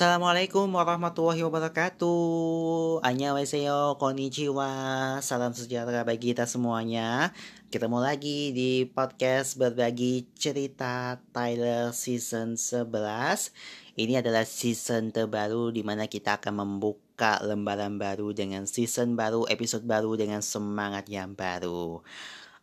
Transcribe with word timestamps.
Assalamualaikum 0.00 0.64
warahmatullahi 0.72 1.44
wabarakatuh. 1.44 3.04
Annyeonghaseyo, 3.04 4.00
konnichiwa. 4.00 4.72
Salam 5.20 5.52
sejahtera 5.52 6.08
bagi 6.08 6.32
kita 6.32 6.48
semuanya. 6.48 7.36
Ketemu 7.68 8.00
lagi 8.00 8.48
di 8.56 8.88
podcast 8.88 9.60
berbagi 9.60 10.24
cerita 10.40 11.20
Tyler 11.36 11.92
season 11.92 12.56
11 12.56 13.52
Ini 14.00 14.24
adalah 14.24 14.48
season 14.48 15.12
terbaru 15.12 15.68
di 15.68 15.84
mana 15.84 16.08
kita 16.08 16.40
akan 16.40 16.64
membuka 16.64 17.36
lembaran 17.44 18.00
baru 18.00 18.32
dengan 18.32 18.64
season 18.64 19.20
baru, 19.20 19.44
episode 19.52 19.84
baru 19.84 20.16
dengan 20.16 20.40
semangat 20.40 21.12
yang 21.12 21.36
baru. 21.36 22.00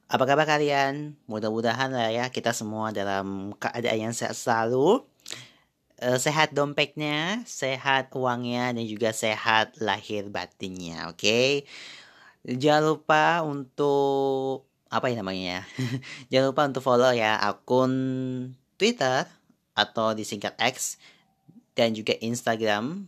Apa 0.09 0.25
kabar 0.25 0.49
kalian? 0.49 1.13
Mudah-mudahan 1.29 1.93
lah 1.93 2.09
ya 2.09 2.33
kita 2.33 2.49
semua 2.49 2.89
dalam 2.89 3.53
keadaan 3.61 4.09
yang 4.09 4.15
sehat 4.17 4.33
selalu 4.33 5.05
uh, 6.01 6.19
sehat 6.19 6.53
dompetnya, 6.53 7.41
sehat 7.45 8.13
uangnya, 8.13 8.73
dan 8.73 8.85
juga 8.85 9.13
sehat 9.13 9.77
lahir 9.81 10.29
batinnya. 10.29 11.09
Oke, 11.09 11.21
okay? 11.21 11.49
jangan 12.45 12.83
lupa 12.95 13.23
untuk 13.45 14.65
apa 14.87 15.11
ya 15.11 15.19
namanya? 15.19 15.65
jangan 16.31 16.45
lupa 16.53 16.63
untuk 16.69 16.83
follow 16.85 17.11
ya 17.11 17.37
akun 17.41 17.93
Twitter 18.79 19.25
atau 19.77 20.13
disingkat 20.17 20.57
X 20.57 20.97
dan 21.77 21.93
juga 21.93 22.17
Instagram 22.17 23.05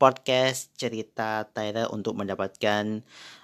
podcast 0.00 0.72
cerita 0.74 1.46
Tyler 1.52 1.86
untuk 1.92 2.16
mendapatkan 2.16 3.04
Eh, 3.04 3.39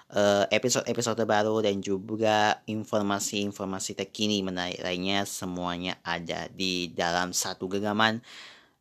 episode-episode 0.47 1.19
terbaru 1.19 1.59
dan 1.59 1.83
juga 1.83 2.63
informasi-informasi 2.63 3.91
terkini 3.99 4.39
menarik 4.39 4.79
lainnya 4.79 5.27
semuanya 5.27 5.99
ada 5.99 6.47
di 6.47 6.87
dalam 6.95 7.35
satu 7.35 7.67
genggaman 7.67 8.23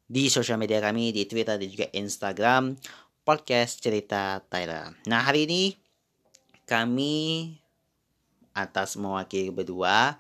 di 0.06 0.30
sosial 0.30 0.54
media 0.54 0.78
kami 0.78 1.10
di 1.10 1.26
Twitter 1.26 1.58
dan 1.58 1.66
juga 1.66 1.90
Instagram 1.90 2.78
podcast 3.26 3.82
cerita 3.82 4.38
Tyler. 4.46 4.94
Nah 5.10 5.26
hari 5.26 5.50
ini 5.50 5.62
kami 6.62 7.50
atas 8.54 8.94
mewakili 8.94 9.50
berdua 9.50 10.14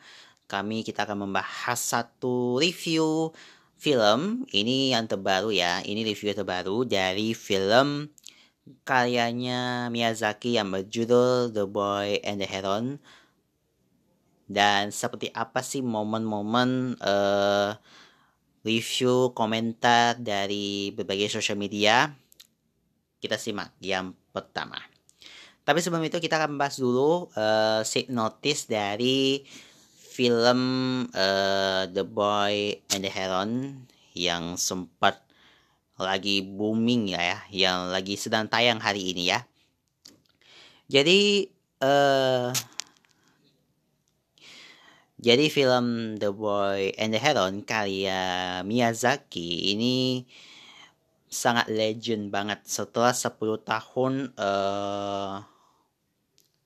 kami 0.50 0.82
kita 0.82 1.06
akan 1.06 1.26
membahas 1.26 1.78
satu 1.78 2.58
review 2.58 3.30
film 3.78 4.42
ini 4.50 4.90
yang 4.90 5.06
terbaru 5.06 5.54
ya 5.54 5.82
ini 5.86 6.02
review 6.02 6.34
terbaru 6.34 6.82
dari 6.82 7.30
film 7.30 8.10
karyanya 8.86 9.86
Miyazaki 9.90 10.58
yang 10.58 10.70
berjudul 10.70 11.54
The 11.54 11.66
Boy 11.66 12.22
and 12.22 12.42
the 12.42 12.48
Heron. 12.48 12.98
Dan 14.46 14.94
seperti 14.94 15.30
apa 15.34 15.58
sih 15.58 15.82
momen-momen 15.82 16.94
uh, 17.02 17.74
review 18.62 19.34
komentar 19.34 20.18
dari 20.22 20.94
berbagai 20.94 21.38
sosial 21.38 21.58
media? 21.58 22.14
Kita 23.18 23.34
simak 23.34 23.74
yang 23.82 24.14
pertama. 24.30 24.78
Tapi 25.66 25.82
sebelum 25.82 26.06
itu 26.06 26.22
kita 26.22 26.38
akan 26.38 26.54
membahas 26.54 26.78
dulu 26.78 27.26
uh, 27.34 27.82
notice 28.06 28.70
dari 28.70 29.42
film 30.14 30.60
uh, 31.10 31.90
The 31.90 32.06
Boy 32.06 32.86
and 32.94 33.02
the 33.02 33.10
Heron 33.10 33.82
yang 34.14 34.54
sempat 34.54 35.25
lagi 35.96 36.44
booming 36.44 37.16
ya, 37.16 37.20
ya 37.24 37.38
yang 37.48 37.88
lagi 37.88 38.20
sedang 38.20 38.46
tayang 38.52 38.80
hari 38.80 39.16
ini 39.16 39.32
ya. 39.32 39.48
Jadi 40.86 41.48
uh, 41.80 42.52
jadi 45.16 45.48
film 45.48 46.16
The 46.20 46.30
Boy 46.30 46.92
and 47.00 47.16
the 47.16 47.18
Heron 47.18 47.64
karya 47.64 48.60
Miyazaki 48.62 49.72
ini 49.72 50.28
sangat 51.26 51.72
legend 51.72 52.30
banget 52.30 52.62
setelah 52.68 53.10
10 53.10 53.34
tahun 53.64 54.12
uh, 54.36 55.42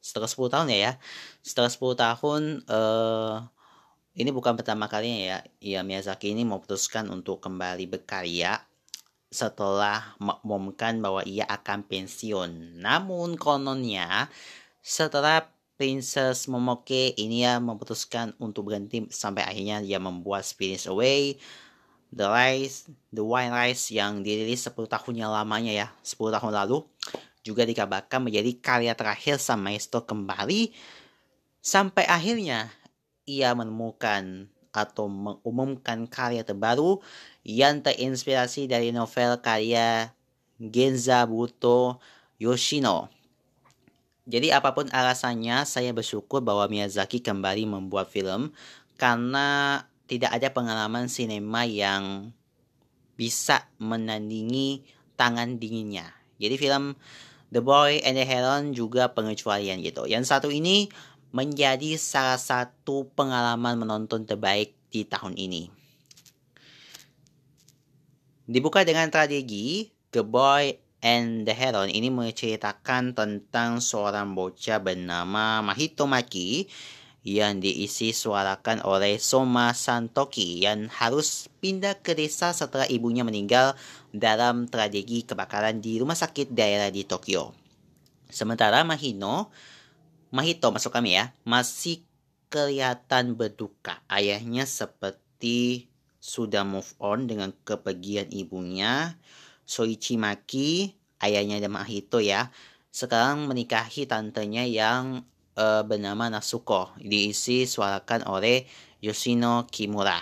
setelah 0.03 0.29
10 0.29 0.53
tahun 0.53 0.67
ya 0.75 0.79
ya. 0.91 0.93
Setelah 1.41 1.71
10 1.71 1.95
tahun 1.97 2.43
uh, 2.67 3.47
ini 4.19 4.35
bukan 4.35 4.59
pertama 4.59 4.91
kalinya 4.91 5.21
ya, 5.23 5.39
ya 5.63 5.81
Miyazaki 5.87 6.35
ini 6.35 6.43
memutuskan 6.43 7.09
untuk 7.09 7.41
kembali 7.41 7.87
berkarya 7.87 8.70
setelah 9.31 10.19
mengumumkan 10.19 10.99
bahwa 10.99 11.23
ia 11.23 11.47
akan 11.47 11.87
pensiun. 11.87 12.83
Namun 12.83 13.39
kononnya 13.39 14.27
setelah 14.83 15.47
Princess 15.81 16.45
Momoke 16.51 17.17
ini 17.17 17.47
ya 17.47 17.57
memutuskan 17.57 18.37
untuk 18.37 18.69
berhenti 18.69 19.09
sampai 19.09 19.49
akhirnya 19.49 19.81
dia 19.81 19.97
membuat 19.97 20.45
Spirits 20.45 20.85
Away, 20.91 21.41
The 22.13 22.27
Rise, 22.29 22.91
The 23.15 23.25
Wild 23.25 23.55
Rise 23.55 23.95
yang 23.95 24.21
dirilis 24.21 24.67
10 24.67 24.77
tahun 24.77 25.15
yang 25.17 25.33
lamanya 25.33 25.73
ya, 25.73 25.89
10 26.05 26.37
tahun 26.37 26.53
lalu 26.53 26.85
juga 27.41 27.65
dikabarkan 27.65 28.29
menjadi 28.29 28.53
karya 28.61 28.93
terakhir 28.93 29.41
Sang 29.41 29.65
Maestro 29.65 30.05
kembali 30.05 30.77
sampai 31.65 32.05
akhirnya 32.05 32.69
ia 33.25 33.57
menemukan 33.57 34.53
atau 34.71 35.11
mengumumkan 35.11 36.07
karya 36.07 36.47
terbaru 36.47 37.03
yang 37.43 37.83
terinspirasi 37.83 38.71
dari 38.71 38.95
novel 38.95 39.43
karya 39.43 40.15
Genza 40.61 41.27
Buto 41.27 41.99
Yoshino. 42.39 43.11
Jadi 44.31 44.55
apa 44.55 44.77
pun 44.77 44.87
alasannya, 44.93 45.67
saya 45.67 45.91
bersyukur 45.91 46.39
bahwa 46.45 46.71
Miyazaki 46.71 47.19
kembali 47.19 47.67
membuat 47.67 48.13
film 48.13 48.55
karena 48.95 49.83
tidak 50.07 50.31
ada 50.31 50.49
pengalaman 50.55 51.11
sinema 51.11 51.67
yang 51.67 52.31
bisa 53.19 53.67
menandingi 53.83 54.87
tangan 55.19 55.59
dinginnya. 55.59 56.15
Jadi 56.39 56.57
film 56.57 56.95
The 57.51 57.59
Boy 57.59 57.99
and 58.07 58.15
the 58.15 58.23
Heron 58.23 58.71
juga 58.71 59.11
pengecualian 59.11 59.83
gitu. 59.83 60.07
Yang 60.07 60.31
satu 60.31 60.49
ini 60.55 60.87
menjadi 61.31 61.95
salah 61.95 62.39
satu 62.39 63.07
pengalaman 63.15 63.79
menonton 63.79 64.27
terbaik 64.27 64.75
di 64.91 65.07
tahun 65.07 65.39
ini. 65.39 65.71
Dibuka 68.51 68.83
dengan 68.83 69.07
strategi 69.15 69.95
The 70.11 70.27
Boy 70.27 70.75
and 71.07 71.47
the 71.47 71.55
Heron 71.55 71.87
ini 71.87 72.11
menceritakan 72.11 73.15
tentang 73.15 73.79
seorang 73.79 74.35
bocah 74.35 74.83
bernama 74.83 75.63
Mahito 75.63 76.11
Maki 76.11 76.67
yang 77.21 77.61
diisi 77.61 78.17
suarakan 78.17 78.81
oleh 78.81 79.21
Soma 79.21 79.77
Santoki 79.77 80.65
yang 80.65 80.89
harus 80.89 81.53
pindah 81.61 82.01
ke 82.01 82.17
desa 82.17 82.57
setelah 82.57 82.89
ibunya 82.89 83.23
meninggal 83.23 83.77
dalam 84.11 84.65
tragedi 84.67 85.29
kebakaran 85.29 85.85
di 85.85 86.01
rumah 86.01 86.17
sakit 86.17 86.51
daerah 86.51 86.89
di 86.89 87.05
Tokyo. 87.05 87.53
Sementara 88.33 88.81
Mahino, 88.89 89.53
Mahito 90.31 90.71
masuk 90.71 90.95
kami 90.95 91.19
ya, 91.19 91.35
masih 91.43 92.07
kelihatan 92.51 93.35
berduka. 93.35 93.99
Ayahnya 94.07 94.63
seperti 94.63 95.91
sudah 96.23 96.63
move 96.63 96.91
on 97.03 97.27
dengan 97.27 97.51
kepergian 97.67 98.31
ibunya. 98.31 99.19
Soichi 99.67 100.19
Maki, 100.19 100.95
ayahnya 101.23 101.63
Mahito 101.67 102.23
ya, 102.23 102.51
sekarang 102.91 103.47
menikahi 103.47 104.07
tantenya 104.07 104.67
yang 104.67 105.23
uh, 105.55 105.83
bernama 105.87 106.27
Nasuko. 106.27 106.91
Diisi 106.99 107.67
suarakan 107.67 108.27
oleh 108.27 108.67
Yoshino 108.99 109.67
Kimura. 109.71 110.19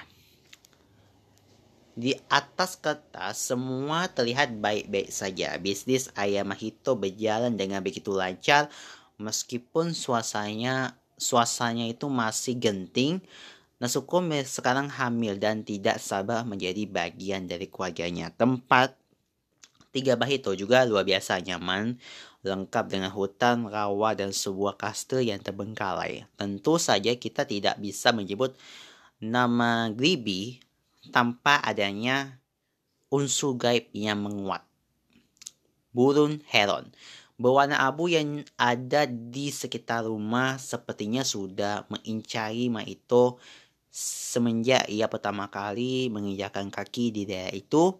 Di 1.98 2.14
atas 2.30 2.78
kertas 2.78 3.42
semua 3.42 4.06
terlihat 4.06 4.54
baik-baik 4.62 5.10
saja. 5.10 5.58
Bisnis 5.58 6.14
ayah 6.14 6.46
Mahito 6.46 6.94
berjalan 6.94 7.58
dengan 7.58 7.82
begitu 7.82 8.14
lancar 8.14 8.70
meskipun 9.18 9.92
suasananya 9.92 10.96
suasananya 11.18 11.90
itu 11.90 12.06
masih 12.06 12.54
genting 12.56 13.20
Nasuko 13.78 14.18
sekarang 14.42 14.90
hamil 14.90 15.38
dan 15.38 15.62
tidak 15.62 16.02
sabar 16.02 16.42
menjadi 16.42 16.82
bagian 16.90 17.46
dari 17.46 17.70
keluarganya. 17.70 18.34
Tempat 18.34 18.98
tiga 19.94 20.18
Bahito 20.18 20.50
juga 20.58 20.82
luar 20.82 21.06
biasa 21.06 21.38
nyaman, 21.38 21.94
lengkap 22.42 22.84
dengan 22.90 23.14
hutan, 23.14 23.70
rawa, 23.70 24.18
dan 24.18 24.34
sebuah 24.34 24.74
kastil 24.74 25.22
yang 25.22 25.38
terbengkalai. 25.38 26.26
Tentu 26.34 26.74
saja 26.82 27.14
kita 27.14 27.46
tidak 27.46 27.78
bisa 27.78 28.10
menyebut 28.10 28.58
nama 29.22 29.94
Gribi 29.94 30.58
tanpa 31.14 31.62
adanya 31.62 32.42
unsur 33.14 33.54
gaib 33.54 33.94
yang 33.94 34.26
menguat. 34.26 34.66
Burun 35.94 36.42
Heron 36.50 36.90
Berwarna 37.38 37.78
abu 37.86 38.10
yang 38.10 38.42
ada 38.58 39.06
di 39.06 39.54
sekitar 39.54 40.10
rumah 40.10 40.58
sepertinya 40.58 41.22
sudah 41.22 41.86
mengincari 41.86 42.66
Maito 42.66 43.38
semenjak 43.88 44.90
ia 44.90 45.06
pertama 45.06 45.46
kali 45.46 46.10
menginjakan 46.10 46.74
kaki 46.74 47.14
di 47.14 47.22
daerah 47.30 47.54
itu. 47.54 47.94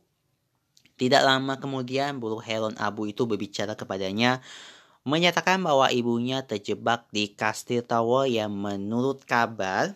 Tidak 0.99 1.23
lama 1.23 1.63
kemudian 1.63 2.19
bulu 2.19 2.43
heron 2.43 2.75
abu 2.83 3.07
itu 3.07 3.31
berbicara 3.31 3.79
kepadanya 3.79 4.43
menyatakan 5.07 5.63
bahwa 5.63 5.87
ibunya 5.95 6.43
terjebak 6.43 7.07
di 7.15 7.31
kastil 7.31 7.87
tower 7.87 8.27
yang 8.27 8.51
menurut 8.51 9.23
kabar 9.23 9.95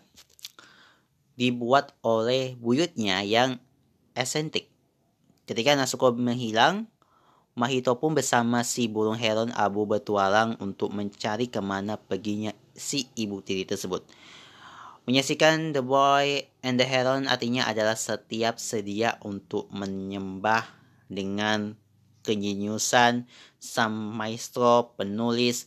dibuat 1.34 1.98
oleh 2.06 2.54
buyutnya 2.62 3.26
yang 3.26 3.58
esentik. 4.14 4.70
Ketika 5.44 5.74
Nasuko 5.74 6.14
menghilang, 6.14 6.91
Mahito 7.52 8.00
pun 8.00 8.16
bersama 8.16 8.64
si 8.64 8.88
burung 8.88 9.20
heron 9.20 9.52
abu 9.52 9.84
bertualang 9.84 10.56
untuk 10.56 10.88
mencari 10.88 11.52
ke 11.52 11.60
mana 11.60 12.00
perginya 12.00 12.56
si 12.72 13.12
ibu 13.12 13.44
tiri 13.44 13.68
tersebut. 13.68 14.00
Menyaksikan 15.04 15.76
The 15.76 15.82
Boy 15.84 16.46
and 16.62 16.78
the 16.78 16.86
Heron 16.86 17.26
artinya 17.26 17.66
adalah 17.66 17.98
setiap 17.98 18.62
sedia 18.62 19.18
untuk 19.26 19.66
menyembah 19.74 20.62
dengan 21.10 21.74
kenyunyusan 22.22 23.26
sang 23.58 23.94
maestro 24.14 24.94
penulis 24.94 25.66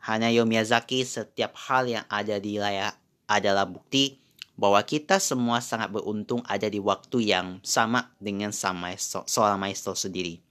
Hanayo 0.00 0.48
Miyazaki 0.48 1.04
setiap 1.04 1.52
hal 1.68 1.84
yang 1.84 2.08
ada 2.08 2.40
di 2.40 2.56
layar 2.56 2.96
adalah 3.28 3.68
bukti 3.68 4.16
bahwa 4.56 4.80
kita 4.80 5.20
semua 5.20 5.60
sangat 5.60 5.92
beruntung 5.92 6.40
ada 6.48 6.66
di 6.66 6.80
waktu 6.80 7.28
yang 7.28 7.60
sama 7.60 8.08
dengan 8.16 8.50
sang 8.56 8.80
maestro, 8.80 9.28
seorang 9.28 9.60
maestro 9.60 9.92
sendiri. 9.92 10.49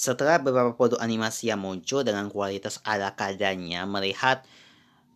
Setelah 0.00 0.40
beberapa 0.40 0.72
produk 0.72 0.96
animasi 0.96 1.52
yang 1.52 1.60
muncul 1.60 2.00
dengan 2.00 2.32
kualitas 2.32 2.80
ala 2.88 3.12
kadarnya, 3.12 3.84
melihat 3.84 4.48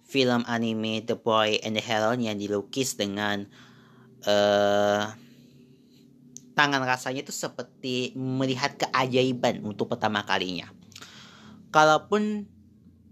film 0.05 0.45
anime 0.45 1.01
The 1.01 1.17
Boy 1.17 1.57
and 1.65 1.73
the 1.73 1.81
Heron 1.81 2.21
yang 2.21 2.37
dilukis 2.37 2.93
dengan 3.01 3.49
uh, 4.29 5.09
tangan 6.53 6.85
rasanya 6.85 7.25
itu 7.25 7.33
seperti 7.33 8.13
melihat 8.13 8.77
keajaiban 8.77 9.65
untuk 9.65 9.89
pertama 9.89 10.21
kalinya. 10.29 10.69
Kalaupun 11.73 12.45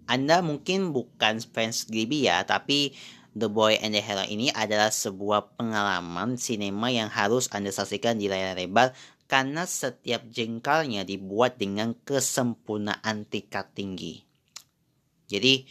Anda 0.05 0.45
mungkin 0.45 0.93
bukan 0.93 1.41
fans 1.41 1.89
Ghibli 1.89 2.29
ya, 2.29 2.45
tapi 2.45 2.93
The 3.33 3.49
Boy 3.49 3.81
and 3.81 3.97
the 3.97 4.05
Heron 4.05 4.29
ini 4.29 4.53
adalah 4.53 4.93
sebuah 4.93 5.57
pengalaman 5.57 6.37
sinema 6.37 6.93
yang 6.93 7.09
harus 7.09 7.49
Anda 7.49 7.73
saksikan 7.73 8.21
di 8.21 8.29
layar 8.29 8.61
lebar 8.61 8.93
karena 9.33 9.65
setiap 9.65 10.29
jengkalnya 10.29 11.09
dibuat 11.09 11.57
dengan 11.57 11.97
kesempurnaan 12.05 13.25
tingkat 13.25 13.73
tinggi. 13.73 14.21
Jadi, 15.25 15.65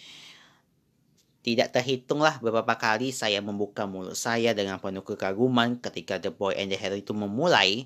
tidak 1.46 1.70
terhitunglah 1.70 2.42
beberapa 2.42 2.74
kali 2.74 3.14
saya 3.14 3.38
membuka 3.38 3.86
mulut 3.86 4.18
saya 4.18 4.58
dengan 4.58 4.82
penuh 4.82 5.06
kekaguman 5.06 5.78
ketika 5.78 6.18
The 6.18 6.34
Boy 6.34 6.58
and 6.58 6.74
the 6.74 6.78
Hero 6.82 6.98
itu 6.98 7.14
memulai 7.14 7.86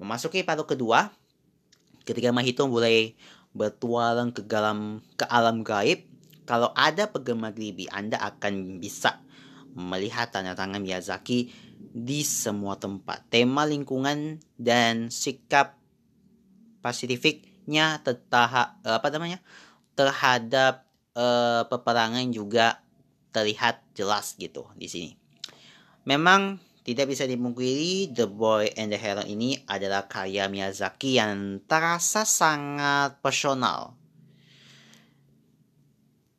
memasuki 0.00 0.40
paruh 0.48 0.64
kedua 0.64 1.12
ketika 2.08 2.32
Mahito 2.32 2.64
mulai 2.64 3.12
bertualang 3.52 4.32
ke 4.32 4.40
dalam 4.48 5.04
ke 5.20 5.28
alam 5.28 5.60
gaib. 5.60 6.08
Kalau 6.48 6.72
ada 6.72 7.12
penggemar 7.12 7.52
Ghibli, 7.52 7.86
Anda 7.92 8.16
akan 8.16 8.80
bisa 8.80 9.20
melihat 9.76 10.32
tanda 10.32 10.56
tangan 10.56 10.80
Miyazaki 10.80 11.52
di 11.90 12.22
semua 12.22 12.78
tempat. 12.78 13.26
Tema 13.26 13.66
lingkungan 13.66 14.38
dan 14.54 15.10
sikap 15.10 15.74
pasifiknya 16.78 17.98
tertahap 18.06 18.78
apa 18.86 19.06
namanya 19.10 19.42
terhadap 19.98 20.86
uh, 21.18 21.66
peperangan 21.66 22.30
juga 22.30 22.82
terlihat 23.32 23.82
jelas 23.96 24.36
gitu 24.38 24.68
di 24.78 24.86
sini. 24.86 25.10
Memang 26.06 26.58
tidak 26.82 27.14
bisa 27.14 27.22
dimungkiri 27.30 28.10
The 28.10 28.26
Boy 28.26 28.74
and 28.74 28.90
the 28.90 28.98
Hero 28.98 29.22
ini 29.22 29.62
adalah 29.70 30.10
karya 30.10 30.50
Miyazaki 30.50 31.22
yang 31.22 31.62
terasa 31.70 32.26
sangat 32.26 33.22
personal. 33.22 33.94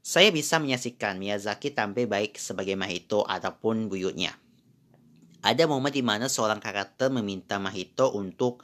Saya 0.03 0.35
bisa 0.35 0.59
menyaksikan 0.59 1.15
Miyazaki 1.15 1.71
tampil 1.71 2.11
baik 2.11 2.35
sebagai 2.35 2.75
Mahito 2.75 3.23
ataupun 3.23 3.87
buyutnya. 3.87 4.35
Ada 5.43 5.67
momen 5.67 5.91
di 5.91 5.99
mana 5.99 6.31
seorang 6.31 6.63
karakter 6.63 7.11
meminta 7.11 7.59
Mahito 7.59 8.15
untuk 8.15 8.63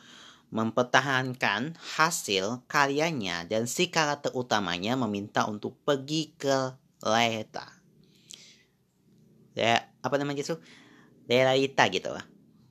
mempertahankan 0.49 1.75
hasil 1.99 2.65
karyanya 2.65 3.45
dan 3.45 3.69
si 3.69 3.91
karakter 3.91 4.33
utamanya 4.33 4.95
meminta 4.95 5.45
untuk 5.45 5.77
pergi 5.83 6.33
ke 6.39 6.73
Leta. 7.03 7.67
Ya, 9.53 9.91
apa 9.99 10.15
namanya 10.15 10.41
itu? 10.41 10.55
Lelita 11.29 11.85
gitu 11.91 12.09
lah. 12.15 12.23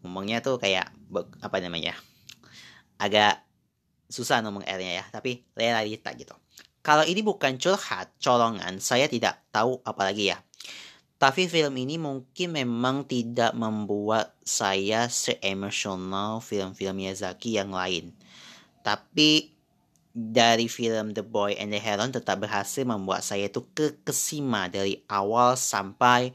Ngomongnya 0.02 0.40
tuh 0.40 0.56
kayak 0.56 0.88
apa 1.44 1.56
namanya? 1.61 1.94
Agak 2.96 3.44
susah 4.08 4.40
ngomong 4.40 4.64
R-nya 4.64 4.99
ya, 4.99 5.04
tapi 5.12 5.46
Lelita 5.52 6.16
gitu. 6.16 6.32
Kalau 6.81 7.04
ini 7.04 7.20
bukan 7.20 7.61
curhat, 7.61 8.16
colongan, 8.16 8.81
saya 8.81 9.04
tidak 9.06 9.44
tahu 9.52 9.84
apalagi 9.84 10.32
ya. 10.32 10.40
Tapi 11.19 11.50
film 11.50 11.75
ini 11.75 11.99
mungkin 11.99 12.55
memang 12.55 13.03
tidak 13.03 13.50
membuat 13.59 14.38
saya 14.47 15.11
seemosional 15.11 16.38
film-film 16.38 16.94
Miyazaki 16.94 17.59
yang 17.59 17.75
lain. 17.75 18.15
Tapi 18.87 19.50
dari 20.14 20.71
film 20.71 21.11
The 21.14 21.26
Boy 21.26 21.59
and 21.59 21.75
the 21.75 21.83
Heron 21.83 22.14
tetap 22.14 22.38
berhasil 22.38 22.87
membuat 22.87 23.26
saya 23.26 23.50
itu 23.50 23.66
kekesima 23.75 24.71
dari 24.71 25.02
awal 25.11 25.59
sampai 25.59 26.31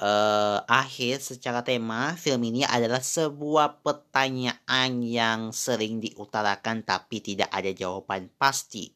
uh, 0.00 0.64
akhir 0.66 1.20
secara 1.20 1.60
tema 1.60 2.16
film 2.16 2.48
ini 2.48 2.64
adalah 2.64 3.04
sebuah 3.04 3.84
pertanyaan 3.84 5.04
yang 5.04 5.52
sering 5.52 6.00
diutarakan 6.00 6.80
tapi 6.80 7.20
tidak 7.20 7.52
ada 7.52 7.70
jawaban 7.76 8.32
pasti. 8.40 8.88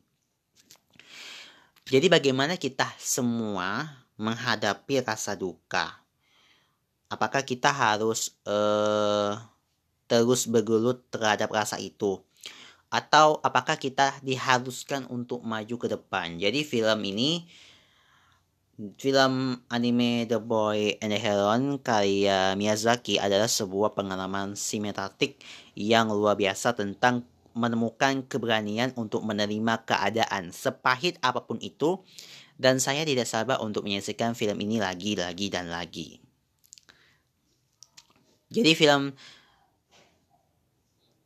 Jadi 1.88 2.06
bagaimana 2.12 2.60
kita 2.60 2.84
semua 3.00 3.88
menghadapi 4.18 5.00
rasa 5.06 5.38
duka. 5.38 6.02
Apakah 7.08 7.46
kita 7.46 7.72
harus 7.72 8.36
uh, 8.44 9.38
terus 10.04 10.44
bergelut 10.44 11.00
terhadap 11.08 11.48
rasa 11.48 11.80
itu? 11.80 12.20
Atau 12.92 13.40
apakah 13.40 13.80
kita 13.80 14.18
diharuskan 14.20 15.08
untuk 15.08 15.40
maju 15.40 15.76
ke 15.80 15.88
depan? 15.88 16.36
Jadi 16.36 16.66
film 16.66 17.00
ini 17.06 17.48
Film 18.94 19.58
anime 19.66 20.22
The 20.30 20.38
Boy 20.38 21.02
and 21.02 21.10
the 21.10 21.18
Heron 21.18 21.82
karya 21.82 22.54
Miyazaki 22.54 23.18
adalah 23.18 23.50
sebuah 23.50 23.98
pengalaman 23.98 24.54
sinematik 24.54 25.42
yang 25.74 26.14
luar 26.14 26.38
biasa 26.38 26.78
tentang 26.78 27.26
menemukan 27.58 28.22
keberanian 28.30 28.94
untuk 28.94 29.26
menerima 29.26 29.82
keadaan 29.82 30.54
sepahit 30.54 31.18
apa 31.26 31.42
pun 31.42 31.58
itu 31.58 31.98
dan 32.58 32.82
saya 32.82 33.06
tidak 33.06 33.24
sabar 33.24 33.62
untuk 33.62 33.86
menyaksikan 33.86 34.34
film 34.34 34.58
ini 34.58 34.82
lagi, 34.82 35.14
lagi, 35.14 35.46
dan 35.46 35.70
lagi. 35.70 36.18
Jadi 38.50 38.74
film 38.74 39.14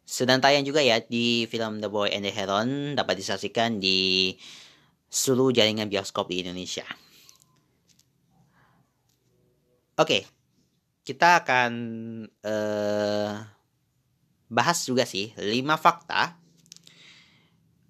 sedang 0.05 0.45
tayang 0.45 0.61
juga 0.69 0.85
ya 0.85 1.01
di 1.01 1.49
film 1.49 1.81
The 1.81 1.89
Boy 1.89 2.13
and 2.13 2.29
the 2.29 2.33
Heron 2.35 2.93
dapat 2.93 3.17
disaksikan 3.17 3.81
di 3.81 4.37
seluruh 5.09 5.57
jaringan 5.57 5.89
bioskop 5.89 6.29
di 6.29 6.45
Indonesia. 6.45 6.85
Oke, 9.97 10.29
kita 11.01 11.41
akan 11.41 11.73
uh, 12.45 13.41
bahas 14.53 14.79
juga 14.85 15.09
sih 15.09 15.33
5 15.41 15.41
fakta. 15.81 16.37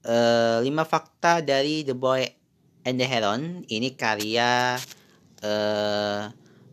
Uh, 0.03 0.63
5 0.63 0.71
fakta 0.87 1.43
dari 1.43 1.83
The 1.83 1.95
Boy 1.99 2.42
and 2.83 2.99
the 2.99 3.07
Heron 3.07 3.63
ini 3.71 3.95
karya 3.95 4.79
uh, 5.43 6.21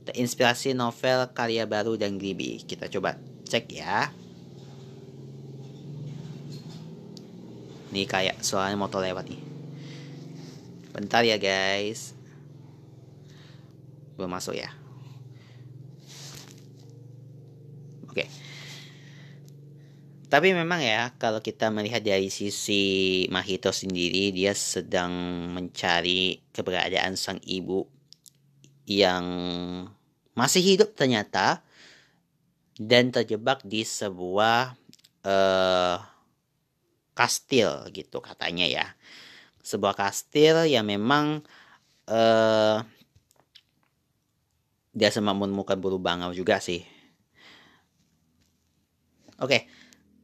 terinspirasi 0.10 0.74
novel 0.74 1.30
karya 1.38 1.70
baru 1.70 1.98
dan 1.98 2.18
Ghibli. 2.18 2.66
Kita 2.66 2.89
coba 2.89 3.18
cek 3.46 3.66
ya. 3.70 4.10
Ini 7.89 8.06
kayak 8.06 8.46
suaranya 8.46 8.78
motor 8.78 9.01
lewat 9.01 9.25
nih. 9.30 9.42
Bentar 10.94 11.25
ya 11.25 11.42
guys. 11.42 12.13
Belum 14.18 14.30
masuk 14.30 14.58
ya. 14.58 14.70
Oke. 18.10 18.25
Okay. 18.25 18.28
Tapi 20.30 20.54
memang 20.54 20.78
ya 20.78 21.10
kalau 21.18 21.42
kita 21.42 21.74
melihat 21.74 22.06
dari 22.06 22.30
sisi 22.30 23.26
Mahito 23.34 23.74
sendiri 23.74 24.30
dia 24.30 24.54
sedang 24.54 25.10
mencari 25.50 26.46
keberadaan 26.54 27.18
sang 27.18 27.42
ibu 27.42 27.90
yang 28.86 29.26
masih 30.38 30.62
hidup 30.62 30.94
ternyata 30.94 31.66
dan 32.78 33.10
terjebak 33.10 33.66
di 33.66 33.82
sebuah 33.82 34.78
uh, 35.26 35.98
kastil 37.18 37.90
gitu 37.90 38.22
katanya 38.22 38.70
ya. 38.70 38.86
Sebuah 39.66 39.98
kastil 39.98 40.70
yang 40.70 40.86
memang 40.86 41.42
uh, 42.06 42.86
dia 44.94 45.10
sempat 45.10 45.34
menemukan 45.34 45.82
bulu 45.82 45.98
bangau 45.98 46.38
juga 46.38 46.62
sih. 46.62 46.86
Oke. 49.42 49.66
Okay 49.66 49.79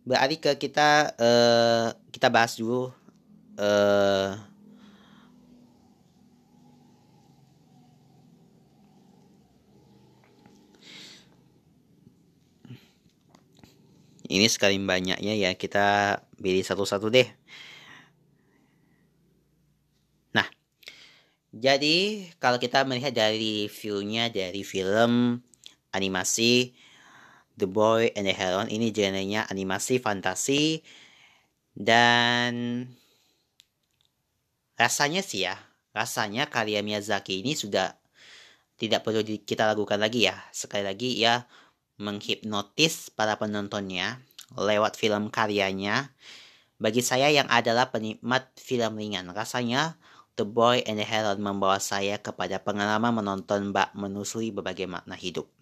berarti 0.05 0.37
ke 0.37 0.51
kita 0.61 1.17
uh, 1.17 1.89
kita 2.13 2.29
bahas 2.29 2.53
dulu 2.61 2.93
uh, 3.57 4.37
Ini 14.25 14.49
sekali 14.49 14.81
banyaknya 14.81 15.33
ya 15.37 15.53
kita 15.53 16.17
pilih 16.41 16.65
satu-satu 16.65 17.13
deh. 17.13 17.29
Nah, 20.33 20.49
jadi 21.53 22.25
kalau 22.41 22.57
kita 22.57 22.89
melihat 22.89 23.13
dari 23.13 23.69
view-nya 23.69 24.33
dari 24.33 24.65
film 24.65 25.45
animasi 25.93 26.73
The 27.55 27.67
Boy 27.67 28.11
and 28.15 28.27
the 28.27 28.35
Heron. 28.35 28.67
Ini 28.67 28.91
genrenya 28.91 29.47
animasi 29.47 30.03
fantasi 30.03 30.83
dan 31.75 32.83
rasanya 34.75 35.23
sih 35.23 35.47
ya 35.47 35.55
rasanya 35.95 36.51
karya 36.51 36.83
Miyazaki 36.83 37.39
ini 37.39 37.55
sudah 37.55 37.95
tidak 38.75 39.07
perlu 39.07 39.23
kita 39.23 39.71
lakukan 39.71 39.99
lagi 40.03 40.27
ya. 40.27 40.35
Sekali 40.51 40.83
lagi 40.83 41.15
ya 41.15 41.47
menghipnotis 41.95 43.07
para 43.15 43.39
penontonnya 43.39 44.19
lewat 44.59 44.99
film 44.99 45.31
karyanya. 45.31 46.11
Bagi 46.75 46.99
saya 46.99 47.31
yang 47.31 47.47
adalah 47.47 47.87
penikmat 47.87 48.51
film 48.59 48.99
ringan 48.99 49.31
rasanya 49.31 49.95
The 50.35 50.43
Boy 50.43 50.83
and 50.83 50.99
the 50.99 51.07
Heron 51.07 51.39
membawa 51.39 51.79
saya 51.79 52.19
kepada 52.19 52.59
pengalaman 52.59 53.15
menonton 53.15 53.71
bak 53.71 53.95
menusui 53.95 54.51
berbagai 54.51 54.91
makna 54.91 55.15
hidup 55.15 55.54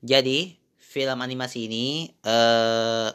Jadi, 0.00 0.56
film 0.80 1.18
animasi 1.20 1.68
ini 1.68 2.08
eh, 2.24 3.08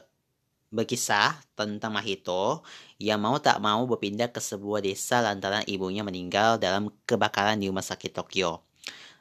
berkisah 0.70 1.42
tentang 1.58 1.96
Mahito 1.96 2.62
yang 3.02 3.24
mau 3.24 3.40
tak 3.40 3.58
mau 3.64 3.84
berpindah 3.90 4.30
ke 4.30 4.44
sebuah 4.44 4.86
desa 4.86 5.24
lantaran 5.24 5.66
ibunya 5.66 6.06
meninggal 6.06 6.62
dalam 6.62 6.94
kebakaran 7.10 7.58
di 7.58 7.72
rumah 7.72 7.86
sakit 7.86 8.12
Tokyo. 8.12 8.62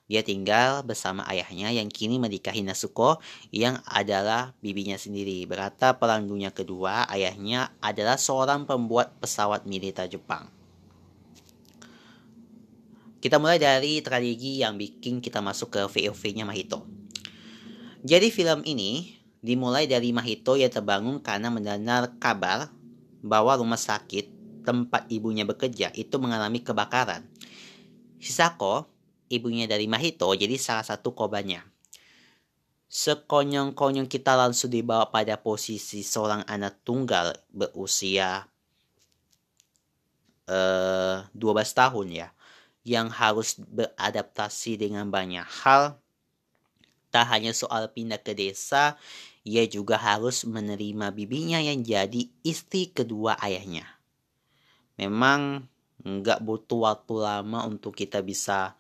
Dia 0.05 0.21
tinggal 0.21 0.85
bersama 0.85 1.25
ayahnya 1.33 1.73
yang 1.73 1.89
kini 1.89 2.21
menikahi 2.21 2.61
Nasuko 2.61 3.25
yang 3.49 3.81
adalah 3.89 4.53
bibinya 4.61 5.01
sendiri. 5.01 5.49
Berata 5.49 5.97
Perang 5.97 6.29
Dunia 6.29 6.53
Kedua, 6.53 7.09
ayahnya 7.09 7.73
adalah 7.81 8.21
seorang 8.21 8.69
pembuat 8.69 9.17
pesawat 9.17 9.65
militer 9.65 10.05
Jepang. 10.05 10.53
Kita 13.25 13.41
mulai 13.41 13.57
dari 13.57 14.05
strategi 14.05 14.61
yang 14.61 14.77
bikin 14.77 15.25
kita 15.25 15.41
masuk 15.41 15.73
ke 15.73 15.81
VOV-nya 15.89 16.45
Mahito. 16.45 17.04
Jadi 18.05 18.29
film 18.29 18.61
ini 18.69 19.17
dimulai 19.41 19.89
dari 19.89 20.13
Mahito 20.13 20.61
yang 20.61 20.69
terbangun 20.69 21.25
karena 21.25 21.49
mendengar 21.49 22.13
kabar 22.21 22.69
bahwa 23.25 23.57
rumah 23.57 23.81
sakit 23.81 24.29
tempat 24.61 25.09
ibunya 25.09 25.49
bekerja 25.49 25.89
itu 25.97 26.21
mengalami 26.21 26.61
kebakaran. 26.61 27.25
Hisako, 28.21 28.85
ibunya 29.33 29.65
dari 29.65 29.89
Mahito, 29.89 30.29
jadi 30.37 30.53
salah 30.61 30.85
satu 30.85 31.17
korbannya. 31.17 31.65
Sekonyong-konyong 32.93 34.13
kita 34.13 34.37
langsung 34.37 34.69
dibawa 34.69 35.09
pada 35.09 35.41
posisi 35.41 36.05
seorang 36.05 36.45
anak 36.45 36.85
tunggal 36.85 37.33
berusia 37.49 38.45
uh, 40.53 41.25
eh, 41.25 41.41
12 41.41 41.41
tahun 41.73 42.07
ya, 42.13 42.29
yang 42.85 43.09
harus 43.09 43.57
beradaptasi 43.57 44.77
dengan 44.77 45.09
banyak 45.09 45.49
hal 45.65 46.04
Tak 47.15 47.31
hanya 47.31 47.55
soal 47.55 47.95
pindah 47.95 48.19
ke 48.19 48.35
desa, 48.35 48.99
ia 49.47 49.63
juga 49.71 49.95
harus 49.95 50.43
menerima 50.43 51.15
bibinya 51.15 51.63
yang 51.63 51.87
jadi 51.87 52.27
istri 52.43 52.91
kedua 52.91 53.39
ayahnya. 53.39 53.87
Memang 54.99 55.71
nggak 56.03 56.43
butuh 56.43 56.91
waktu 56.91 57.15
lama 57.23 57.71
untuk 57.71 57.95
kita 57.95 58.19
bisa 58.19 58.75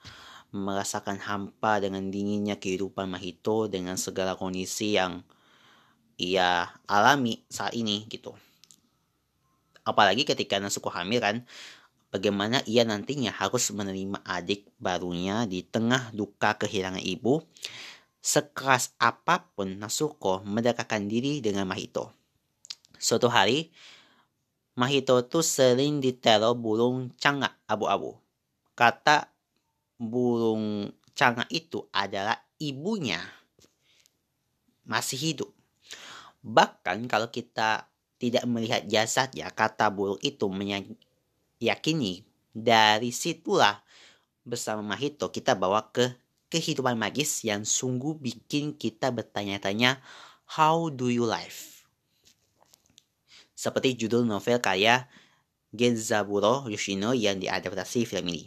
merasakan 0.51 1.23
hampa 1.23 1.79
dengan 1.79 2.11
dinginnya 2.11 2.59
kehidupan 2.59 3.07
Mahito 3.07 3.71
dengan 3.71 3.95
segala 3.95 4.35
kondisi 4.35 4.99
yang 4.99 5.23
ia 6.19 6.75
alami 6.91 7.43
saat 7.47 7.75
ini 7.79 8.07
gitu. 8.11 8.35
Apalagi 9.87 10.27
ketika 10.27 10.59
Nasuko 10.59 10.91
hamil 10.91 11.23
kan, 11.23 11.47
bagaimana 12.15 12.63
ia 12.71 12.87
nantinya 12.87 13.35
harus 13.35 13.75
menerima 13.75 14.23
adik 14.23 14.71
barunya 14.79 15.45
di 15.51 15.67
tengah 15.67 16.15
duka 16.15 16.55
kehilangan 16.55 17.03
ibu 17.03 17.43
Sekeras 18.25 18.97
apa 18.97 19.53
pun 19.53 19.77
Nasuko 19.77 20.41
mendekatkan 20.49 21.05
diri 21.05 21.45
dengan 21.45 21.69
Mahito. 21.69 22.09
Suatu 22.97 23.29
hari, 23.29 23.69
Mahito 24.81 25.21
tuh 25.29 25.45
sering 25.45 26.01
diteror 26.01 26.57
burung 26.57 27.13
cangak 27.21 27.53
abu-abu. 27.69 28.17
Kata 28.73 29.29
burung 30.01 30.89
cangak 31.13 31.53
itu 31.53 31.85
adalah 31.93 32.41
ibunya 32.57 33.21
masih 34.89 35.21
hidup. 35.21 35.53
Bahkan 36.41 37.05
kalau 37.13 37.29
kita 37.29 37.93
tidak 38.17 38.49
melihat 38.49 38.89
jasad 38.89 39.37
ya 39.37 39.53
kata 39.53 39.93
burung 39.93 40.17
itu 40.25 40.49
meyakini 40.49 42.25
dari 42.57 43.13
situlah 43.13 43.85
bersama 44.49 44.81
Mahito 44.81 45.29
kita 45.29 45.53
bawa 45.53 45.93
ke 45.93 46.24
kehidupan 46.53 46.97
magis 46.99 47.45
yang 47.45 47.63
sungguh 47.67 48.17
bikin 48.19 48.77
kita 48.77 49.11
bertanya-tanya 49.11 50.01
how 50.57 50.93
do 50.93 51.09
you 51.09 51.25
live? 51.25 51.85
Seperti 53.55 53.97
judul 53.97 54.29
novel 54.29 54.61
karya 54.61 55.09
Genzaburo 55.75 56.71
Yoshino 56.71 57.17
yang 57.17 57.43
diadaptasi 57.43 58.07
film 58.07 58.31
ini. 58.31 58.47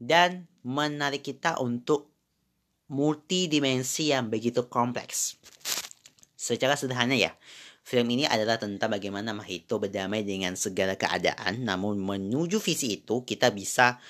Dan 0.00 0.48
menarik 0.64 1.20
kita 1.20 1.60
untuk 1.60 2.08
multidimensi 2.88 4.10
yang 4.10 4.32
begitu 4.32 4.64
kompleks. 4.66 5.36
Secara 6.40 6.72
sederhana 6.74 7.12
ya, 7.12 7.36
film 7.84 8.08
ini 8.16 8.24
adalah 8.24 8.56
tentang 8.56 8.96
bagaimana 8.96 9.36
Mahito 9.36 9.76
berdamai 9.76 10.24
dengan 10.24 10.56
segala 10.56 10.96
keadaan, 10.96 11.68
namun 11.68 12.00
menuju 12.00 12.58
visi 12.58 12.96
itu 12.98 13.22
kita 13.28 13.52
bisa 13.52 14.00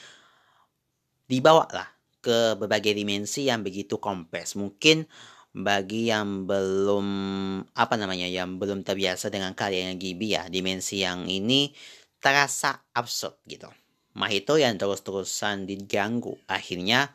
dibawa 1.30 1.70
lah 1.70 1.88
ke 2.20 2.58
berbagai 2.58 2.92
dimensi 2.92 3.46
yang 3.46 3.62
begitu 3.62 4.02
kompleks. 4.02 4.58
Mungkin 4.58 5.06
bagi 5.54 6.10
yang 6.10 6.46
belum 6.46 7.06
apa 7.75 7.94
namanya 7.94 8.26
yang 8.26 8.58
belum 8.58 8.82
terbiasa 8.82 9.30
dengan 9.30 9.54
karya 9.54 9.90
yang 9.90 9.99
Gibi 9.99 10.34
ya, 10.34 10.50
dimensi 10.50 11.06
yang 11.06 11.30
ini 11.30 11.70
terasa 12.18 12.82
absurd 12.94 13.38
gitu. 13.46 13.70
Mahito 14.18 14.58
yang 14.58 14.75
terus-terusan 14.75 15.70
diganggu 15.70 16.34
akhirnya 16.50 17.14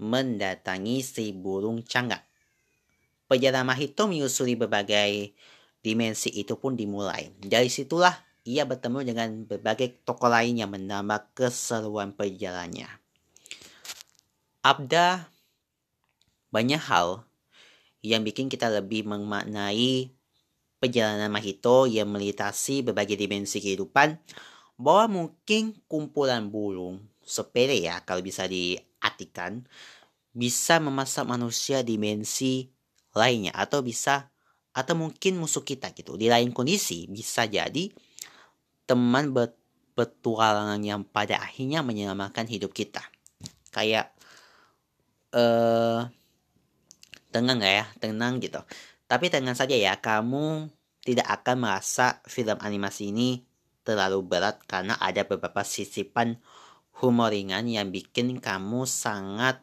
mendatangi 0.00 1.04
si 1.04 1.30
burung 1.36 1.84
cangga. 1.84 2.24
Perjalanan 3.28 3.76
Mahito 3.76 4.08
menyusuri 4.08 4.56
berbagai 4.56 5.36
dimensi 5.84 6.32
itu 6.32 6.56
pun 6.56 6.74
dimulai. 6.74 7.28
Dari 7.38 7.68
situlah 7.68 8.12
ia 8.44 8.68
bertemu 8.68 8.98
dengan 9.04 9.28
berbagai 9.48 10.04
tokoh 10.04 10.28
lain 10.28 10.60
yang 10.60 10.72
menambah 10.72 11.32
keseruan 11.36 12.12
perjalanannya. 12.12 13.03
Abda 14.64 15.28
banyak 16.48 16.80
hal 16.80 17.28
yang 18.00 18.24
bikin 18.24 18.48
kita 18.48 18.72
lebih 18.72 19.04
memaknai 19.04 20.08
perjalanan 20.80 21.28
Mahito 21.28 21.84
yang 21.84 22.08
melintasi 22.08 22.80
berbagai 22.80 23.20
dimensi 23.20 23.60
kehidupan. 23.60 24.16
Bahwa 24.80 25.22
mungkin 25.22 25.76
kumpulan 25.86 26.50
burung 26.50 26.98
sepele 27.22 27.78
ya 27.78 28.02
kalau 28.02 28.24
bisa 28.24 28.48
diartikan 28.48 29.62
bisa 30.34 30.82
memasak 30.82 31.22
manusia 31.30 31.86
dimensi 31.86 32.66
lainnya 33.14 33.54
atau 33.54 33.86
bisa 33.86 34.34
atau 34.74 34.98
mungkin 34.98 35.38
musuh 35.38 35.62
kita 35.62 35.94
gitu. 35.94 36.18
Di 36.18 36.26
lain 36.26 36.50
kondisi 36.50 37.06
bisa 37.06 37.46
jadi 37.46 37.86
teman 38.90 39.30
berpetualangan 39.30 40.82
yang 40.82 41.06
pada 41.06 41.38
akhirnya 41.38 41.86
menyelamatkan 41.86 42.50
hidup 42.50 42.74
kita. 42.74 43.06
Kayak 43.70 44.13
uh, 45.34 46.06
tenang 47.34 47.58
gak 47.58 47.74
ya? 47.74 47.86
Tenang 47.98 48.38
gitu. 48.38 48.62
Tapi 49.10 49.28
tenang 49.28 49.58
saja 49.58 49.74
ya 49.74 49.98
kamu 49.98 50.70
tidak 51.04 51.28
akan 51.42 51.56
merasa 51.60 52.22
film 52.24 52.56
animasi 52.62 53.12
ini 53.12 53.44
terlalu 53.84 54.24
berat 54.24 54.64
karena 54.64 54.96
ada 54.96 55.28
beberapa 55.28 55.60
sisipan 55.60 56.40
humor 56.96 57.34
ringan 57.34 57.68
yang 57.68 57.92
bikin 57.92 58.40
kamu 58.40 58.88
sangat 58.88 59.60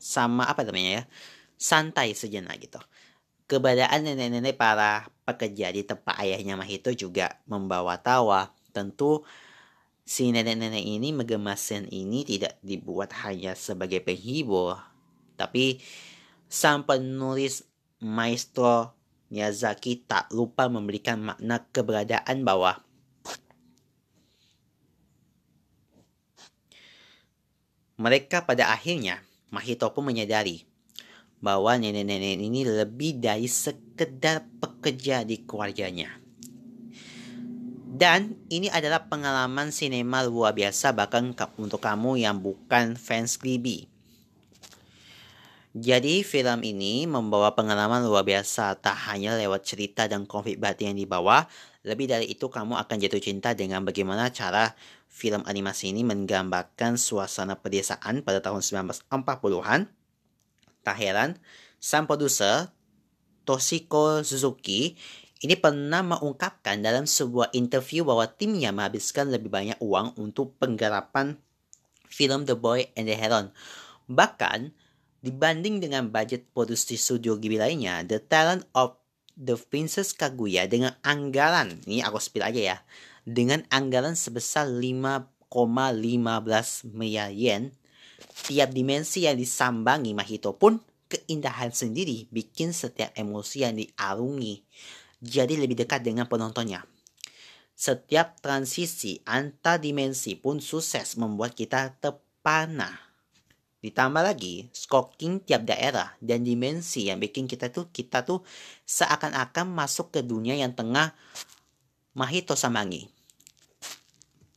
sama 0.00 0.50
apa 0.50 0.66
namanya 0.66 1.02
ya 1.02 1.04
santai 1.58 2.14
sejenak 2.14 2.58
gitu. 2.58 2.82
Keberadaan 3.48 4.04
nenek-nenek 4.04 4.60
para 4.60 5.08
pekerja 5.24 5.72
di 5.72 5.82
tempat 5.82 6.20
ayahnya 6.20 6.54
Mahito 6.54 6.92
juga 6.92 7.40
membawa 7.48 7.96
tawa. 7.96 8.52
Tentu 8.76 9.24
Si 10.08 10.32
nenek-nenek 10.32 10.80
ini 10.80 11.12
mengemaskan 11.12 11.84
ini 11.92 12.24
tidak 12.24 12.56
dibuat 12.64 13.12
hanya 13.28 13.52
sebagai 13.52 14.00
penghibur, 14.00 14.80
tapi 15.36 15.84
sang 16.48 16.88
penulis 16.88 17.68
maestro 18.00 18.96
Miyazaki 19.28 20.08
tak 20.08 20.32
lupa 20.32 20.72
memberikan 20.72 21.20
makna 21.20 21.60
keberadaan 21.68 22.40
bahwa 22.40 22.80
mereka 28.00 28.48
pada 28.48 28.72
akhirnya 28.72 29.20
Mahito 29.52 29.92
pun 29.92 30.08
menyadari 30.08 30.64
bahwa 31.44 31.76
nenek-nenek 31.76 32.40
ini 32.40 32.64
lebih 32.64 33.20
dari 33.20 33.44
sekedar 33.44 34.48
pekerja 34.56 35.24
di 35.28 35.44
keluarganya. 35.44 36.17
Dan 37.98 38.38
ini 38.46 38.70
adalah 38.70 39.10
pengalaman 39.10 39.74
sinema 39.74 40.22
luar 40.22 40.54
biasa 40.54 40.94
bahkan 40.94 41.34
untuk 41.58 41.82
kamu 41.82 42.22
yang 42.22 42.38
bukan 42.38 42.94
fans 42.94 43.34
Ghibli. 43.42 43.90
Jadi 45.74 46.22
film 46.22 46.62
ini 46.62 47.10
membawa 47.10 47.58
pengalaman 47.58 48.06
luar 48.06 48.22
biasa 48.22 48.78
tak 48.78 48.94
hanya 49.10 49.34
lewat 49.34 49.66
cerita 49.66 50.06
dan 50.06 50.30
konflik 50.30 50.62
batin 50.62 50.94
yang 50.94 50.98
dibawa, 51.10 51.50
lebih 51.82 52.06
dari 52.06 52.30
itu 52.30 52.46
kamu 52.46 52.78
akan 52.78 52.96
jatuh 53.02 53.18
cinta 53.18 53.50
dengan 53.58 53.82
bagaimana 53.82 54.30
cara 54.30 54.78
film 55.10 55.42
animasi 55.50 55.90
ini 55.90 56.06
menggambarkan 56.06 56.94
suasana 56.94 57.58
pedesaan 57.58 58.22
pada 58.22 58.38
tahun 58.38 58.62
1940-an. 58.62 59.90
Tak 60.86 60.96
heran, 61.02 61.34
sang 61.82 62.06
produser 62.06 62.70
Toshiko 63.42 64.22
Suzuki 64.22 64.94
ini 65.42 65.54
pernah 65.54 66.02
mengungkapkan 66.02 66.82
dalam 66.82 67.06
sebuah 67.06 67.54
interview 67.54 68.02
bahwa 68.02 68.26
timnya 68.26 68.74
menghabiskan 68.74 69.30
lebih 69.30 69.50
banyak 69.50 69.78
uang 69.78 70.18
untuk 70.18 70.58
penggarapan 70.58 71.38
film 72.10 72.48
The 72.48 72.58
Boy 72.58 72.90
and 72.98 73.06
the 73.06 73.14
Heron. 73.14 73.54
Bahkan, 74.08 74.74
Dibanding 75.18 75.82
dengan 75.82 76.14
budget 76.14 76.46
produksi 76.54 76.94
studio 76.94 77.34
Ghibli 77.34 77.58
lainnya, 77.58 78.06
The 78.06 78.22
Talent 78.22 78.70
of 78.70 78.94
The 79.34 79.58
Princess 79.58 80.14
Kaguya 80.14 80.70
dengan 80.70 80.94
anggaran, 81.02 81.82
ini 81.90 82.06
aku 82.06 82.22
spill 82.22 82.46
aja 82.46 82.62
ya, 82.62 82.76
dengan 83.26 83.66
anggaran 83.66 84.14
sebesar 84.14 84.70
5,15 84.70 85.50
miliar 86.94 87.34
yen, 87.34 87.74
tiap 88.46 88.70
dimensi 88.70 89.26
yang 89.26 89.34
disambangi 89.34 90.14
Mahito 90.14 90.54
pun 90.54 90.78
keindahan 91.10 91.74
sendiri 91.74 92.30
bikin 92.30 92.70
setiap 92.70 93.10
emosi 93.18 93.66
yang 93.66 93.74
diarungi 93.74 94.62
jadi 95.18 95.54
lebih 95.58 95.78
dekat 95.78 96.04
dengan 96.06 96.26
penontonnya. 96.30 96.86
Setiap 97.78 98.42
transisi 98.42 99.22
antar 99.22 99.78
dimensi 99.78 100.34
pun 100.34 100.58
sukses 100.58 101.14
membuat 101.14 101.54
kita 101.54 101.94
terpana 102.02 103.08
Ditambah 103.78 104.26
lagi, 104.26 104.66
stalking 104.74 105.38
tiap 105.46 105.62
daerah 105.62 106.10
dan 106.18 106.42
dimensi 106.42 107.06
yang 107.06 107.22
bikin 107.22 107.46
kita 107.46 107.70
tuh 107.70 107.86
kita 107.94 108.26
tuh 108.26 108.42
seakan-akan 108.82 109.70
masuk 109.70 110.10
ke 110.10 110.20
dunia 110.26 110.58
yang 110.58 110.74
tengah 110.74 111.14
Mahito 112.18 112.58
Samangi. 112.58 113.06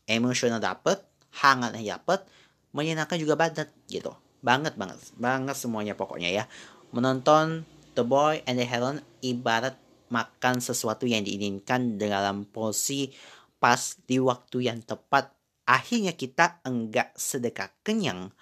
Emosional 0.10 0.58
dapet, 0.58 1.06
hangat 1.38 1.78
dapet, 1.78 2.26
menyenangkan 2.74 3.22
juga 3.22 3.38
banget 3.38 3.70
gitu. 3.86 4.10
Banget 4.42 4.74
banget, 4.74 4.98
banget 5.22 5.54
semuanya 5.54 5.94
pokoknya 5.94 6.34
ya. 6.34 6.44
Menonton 6.90 7.62
The 7.94 8.02
Boy 8.02 8.42
and 8.50 8.58
the 8.58 8.66
Heron 8.66 9.06
ibarat 9.22 9.78
makan 10.12 10.60
sesuatu 10.60 11.08
yang 11.08 11.24
diinginkan 11.24 11.98
dalam 11.98 12.46
porsi 12.46 13.10
pas 13.58 13.98
di 14.06 14.20
waktu 14.20 14.68
yang 14.70 14.84
tepat. 14.84 15.32
Akhirnya 15.66 16.12
kita 16.14 16.60
enggak 16.68 17.16
sedekah 17.16 17.72
kenyang 17.82 18.36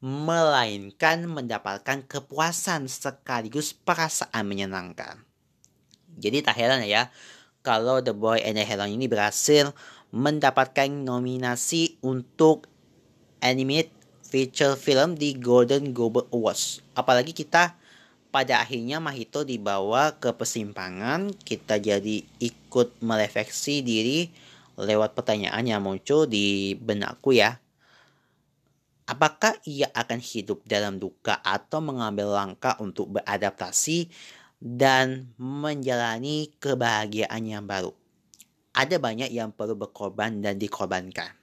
melainkan 0.00 1.28
mendapatkan 1.28 2.08
kepuasan 2.08 2.88
sekaligus 2.88 3.76
perasaan 3.76 4.48
menyenangkan. 4.48 5.20
Jadi 6.16 6.40
tak 6.40 6.56
heran 6.56 6.80
ya, 6.88 7.12
kalau 7.60 8.00
The 8.00 8.16
Boy 8.16 8.40
and 8.40 8.56
the 8.56 8.64
Heron 8.64 8.96
ini 8.96 9.06
berhasil 9.06 9.76
mendapatkan 10.10 10.88
nominasi 10.88 12.00
untuk 12.00 12.66
animated 13.44 13.92
feature 14.24 14.74
film 14.78 15.20
di 15.20 15.36
Golden 15.36 15.92
Globe 15.92 16.24
Awards. 16.32 16.80
Apalagi 16.96 17.36
kita 17.36 17.76
pada 18.30 18.62
akhirnya 18.62 19.02
Mahito 19.02 19.42
dibawa 19.42 20.14
ke 20.16 20.30
persimpangan, 20.30 21.34
kita 21.42 21.82
jadi 21.82 22.22
ikut 22.38 23.02
merefleksi 23.02 23.82
diri 23.82 24.30
lewat 24.78 25.18
pertanyaan 25.18 25.66
yang 25.66 25.82
muncul 25.82 26.24
di 26.24 26.78
benakku 26.78 27.34
ya. 27.34 27.58
Apakah 29.10 29.58
ia 29.66 29.90
akan 29.90 30.22
hidup 30.22 30.62
dalam 30.70 31.02
duka 31.02 31.42
atau 31.42 31.82
mengambil 31.82 32.30
langkah 32.30 32.78
untuk 32.78 33.18
beradaptasi 33.18 34.06
dan 34.62 35.34
menjalani 35.34 36.54
kebahagiaan 36.62 37.42
yang 37.42 37.66
baru? 37.66 37.90
Ada 38.70 39.02
banyak 39.02 39.34
yang 39.34 39.50
perlu 39.50 39.74
berkorban 39.74 40.38
dan 40.38 40.54
dikorbankan. 40.62 41.34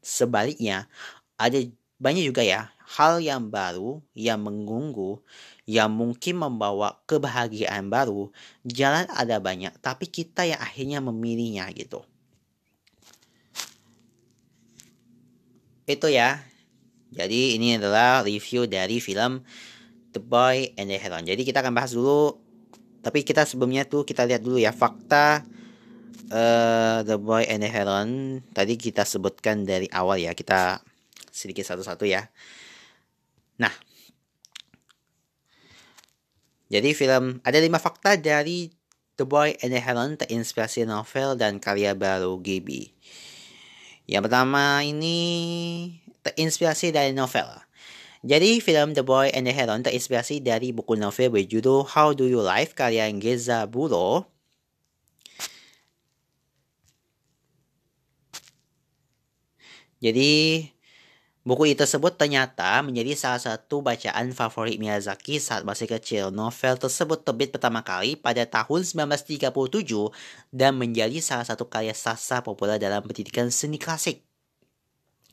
Sebaliknya, 0.00 0.88
ada 1.36 1.60
banyak 2.00 2.24
juga 2.32 2.40
ya 2.40 2.72
hal 2.98 3.24
yang 3.24 3.48
baru 3.48 4.04
yang 4.12 4.44
menggunggu 4.44 5.22
yang 5.68 5.94
mungkin 5.94 6.42
membawa 6.42 6.98
kebahagiaan 7.06 7.86
baru. 7.88 8.30
Jalan 8.66 9.06
ada 9.14 9.38
banyak, 9.38 9.74
tapi 9.78 10.10
kita 10.10 10.42
yang 10.46 10.58
akhirnya 10.58 10.98
memilihnya 10.98 11.70
gitu. 11.74 12.02
Itu 15.86 16.06
ya 16.10 16.52
jadi 17.12 17.60
ini 17.60 17.76
adalah 17.76 18.24
review 18.24 18.64
dari 18.64 18.96
film 18.96 19.44
The 20.16 20.20
Boy 20.20 20.72
and 20.80 20.88
the 20.88 20.96
Heron. 20.96 21.28
Jadi 21.28 21.44
kita 21.44 21.60
akan 21.60 21.76
bahas 21.76 21.92
dulu. 21.92 22.40
Tapi 23.04 23.20
kita 23.20 23.44
sebelumnya 23.44 23.84
tuh 23.84 24.08
kita 24.08 24.24
lihat 24.24 24.40
dulu 24.40 24.56
ya 24.56 24.72
fakta 24.72 25.44
uh, 26.32 26.98
The 27.04 27.20
Boy 27.20 27.44
and 27.52 27.60
the 27.60 27.68
Heron. 27.68 28.40
Tadi 28.56 28.80
kita 28.80 29.04
sebutkan 29.04 29.68
dari 29.68 29.92
awal 29.92 30.24
ya. 30.24 30.32
Kita 30.32 30.80
sedikit 31.28 31.68
satu-satu 31.68 32.08
ya. 32.08 32.24
Nah. 33.60 33.91
Jadi 36.72 36.96
film 36.96 37.44
ada 37.44 37.60
lima 37.60 37.76
fakta 37.76 38.16
dari 38.16 38.72
The 39.20 39.28
Boy 39.28 39.60
and 39.60 39.76
the 39.76 39.80
Heron 39.84 40.16
terinspirasi 40.16 40.88
novel 40.88 41.36
dan 41.36 41.60
karya 41.60 41.92
baru 41.92 42.40
Ghibli. 42.40 42.96
Yang 44.08 44.22
pertama 44.24 44.80
ini 44.80 45.20
terinspirasi 46.24 46.96
dari 46.96 47.12
novel. 47.12 47.44
Jadi 48.24 48.64
film 48.64 48.96
The 48.96 49.04
Boy 49.04 49.28
and 49.36 49.44
the 49.44 49.52
Heron 49.52 49.84
terinspirasi 49.84 50.40
dari 50.40 50.72
buku 50.72 50.96
novel 50.96 51.28
berjudul 51.36 51.92
How 51.92 52.16
Do 52.16 52.24
You 52.24 52.40
Live 52.40 52.72
karya 52.72 53.04
Geza 53.20 53.68
Buro. 53.68 54.32
Jadi 60.00 60.64
buku 61.42 61.74
tersebut 61.74 62.14
ternyata 62.14 62.78
menjadi 62.86 63.18
salah 63.18 63.42
satu 63.42 63.82
bacaan 63.82 64.30
favorit 64.30 64.78
Miyazaki 64.78 65.42
saat 65.42 65.66
masih 65.66 65.90
kecil. 65.90 66.30
Novel 66.30 66.78
tersebut 66.78 67.26
terbit 67.26 67.50
pertama 67.50 67.82
kali 67.82 68.14
pada 68.14 68.46
tahun 68.46 68.86
1937 68.86 69.50
dan 70.54 70.78
menjadi 70.78 71.18
salah 71.18 71.46
satu 71.46 71.66
karya 71.66 71.94
sastra 71.94 72.42
populer 72.42 72.78
dalam 72.78 73.02
pendidikan 73.02 73.50
seni 73.50 73.76
klasik. 73.76 74.22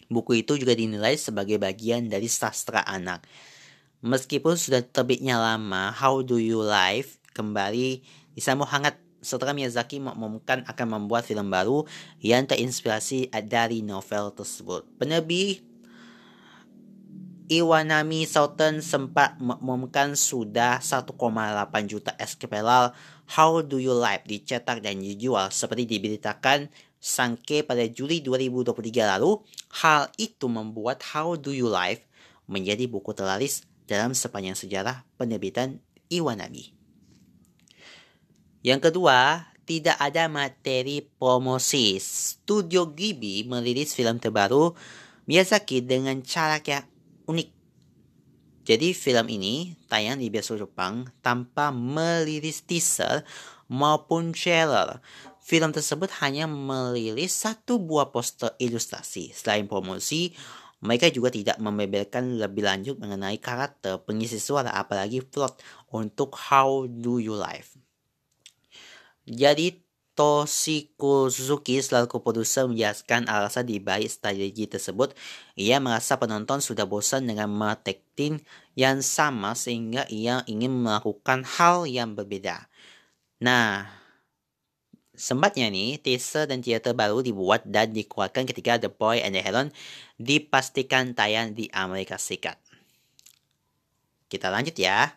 Buku 0.09 0.41
itu 0.41 0.57
juga 0.57 0.73
dinilai 0.73 1.13
sebagai 1.21 1.61
bagian 1.61 2.09
dari 2.09 2.25
sastra 2.25 2.81
anak. 2.81 3.21
Meskipun 4.01 4.57
sudah 4.57 4.81
terbitnya 4.81 5.37
lama, 5.37 5.93
How 5.93 6.25
Do 6.25 6.41
You 6.41 6.65
Live 6.65 7.21
kembali 7.37 8.01
disambut 8.33 8.65
hangat 8.73 8.97
setelah 9.21 9.53
Miyazaki 9.53 9.99
mengumumkan 10.01 10.63
akan 10.65 10.87
membuat 10.87 11.27
film 11.27 11.51
baru 11.51 11.85
yang 12.23 12.47
terinspirasi 12.47 13.29
dari 13.45 13.83
novel 13.83 14.31
tersebut. 14.33 14.87
Penerbit 14.97 15.68
Iwanami 17.49 18.29
Southern 18.29 18.77
sempat 18.85 19.41
mengumumkan 19.41 20.13
sudah 20.13 20.77
1,8 20.85 21.17
juta 21.89 22.13
eskapelal 22.21 22.93
How 23.25 23.65
Do 23.65 23.81
You 23.81 23.97
Live 23.97 24.29
dicetak 24.29 24.85
dan 24.85 25.01
dijual 25.01 25.49
seperti 25.49 25.89
diberitakan 25.89 26.69
Sangke 27.01 27.65
pada 27.65 27.81
Juli 27.89 28.21
2023 28.21 29.01
lalu, 29.17 29.41
hal 29.81 30.13
itu 30.21 30.45
membuat 30.45 31.01
How 31.09 31.41
Do 31.41 31.49
You 31.49 31.73
Live 31.73 32.05
menjadi 32.45 32.85
buku 32.85 33.17
terlaris 33.17 33.65
dalam 33.89 34.13
sepanjang 34.13 34.53
sejarah 34.53 35.01
penerbitan 35.17 35.81
Iwanabe. 36.13 36.69
Yang 38.61 38.93
kedua, 38.93 39.49
tidak 39.65 39.97
ada 39.97 40.29
materi 40.29 41.01
promosi. 41.01 41.97
Studio 41.97 42.93
Ghibli 42.93 43.41
merilis 43.47 43.97
film 43.97 44.21
terbaru 44.21 44.77
Miyazaki 45.25 45.81
dengan 45.81 46.21
cara 46.21 46.61
yang 46.61 46.85
unik. 47.29 47.49
Jadi 48.65 48.93
film 48.93 49.25
ini 49.29 49.73
tayang 49.89 50.21
di 50.21 50.29
bioskop 50.29 50.69
Jepang 50.69 51.09
tanpa 51.21 51.69
merilis 51.73 52.65
teaser 52.65 53.25
maupun 53.69 54.33
trailer. 54.33 55.01
Film 55.41 55.73
tersebut 55.73 56.09
hanya 56.21 56.45
merilis 56.45 57.33
satu 57.33 57.81
buah 57.81 58.13
poster 58.13 58.53
ilustrasi. 58.61 59.33
Selain 59.33 59.65
promosi, 59.65 60.37
mereka 60.85 61.09
juga 61.09 61.33
tidak 61.33 61.57
membeberkan 61.57 62.37
lebih 62.37 62.61
lanjut 62.61 63.01
mengenai 63.01 63.41
karakter 63.41 63.97
pengisi 64.05 64.37
suara 64.37 64.69
apalagi 64.77 65.25
plot 65.25 65.57
untuk 65.89 66.37
How 66.37 66.85
Do 66.85 67.17
You 67.17 67.33
Live. 67.33 67.73
Jadi 69.25 69.88
Toshiko 70.19 71.31
Suzuki 71.31 71.79
selaku 71.79 72.19
produser 72.19 72.67
menjelaskan 72.67 73.31
alasan 73.31 73.63
di 73.63 73.79
balik 73.79 74.11
strategi 74.11 74.67
tersebut. 74.67 75.15
Ia 75.55 75.79
merasa 75.79 76.19
penonton 76.19 76.59
sudah 76.59 76.83
bosan 76.83 77.23
dengan 77.23 77.47
marketing 77.47 78.43
yang 78.75 78.99
sama 78.99 79.55
sehingga 79.55 80.03
ia 80.11 80.43
ingin 80.43 80.75
melakukan 80.75 81.47
hal 81.47 81.87
yang 81.87 82.19
berbeda. 82.19 82.67
Nah, 83.39 83.87
sembatnya 85.15 85.71
nih, 85.71 85.95
teaser 86.03 86.51
dan 86.51 86.59
teater 86.59 86.91
baru 86.91 87.23
dibuat 87.23 87.63
dan 87.63 87.95
dikeluarkan 87.95 88.43
ketika 88.43 88.75
The 88.75 88.91
Boy 88.91 89.23
and 89.23 89.31
the 89.31 89.39
Heron 89.39 89.71
dipastikan 90.19 91.15
tayang 91.15 91.55
di 91.55 91.71
Amerika 91.71 92.19
Serikat. 92.19 92.59
Kita 94.27 94.51
lanjut 94.51 94.75
ya. 94.75 95.15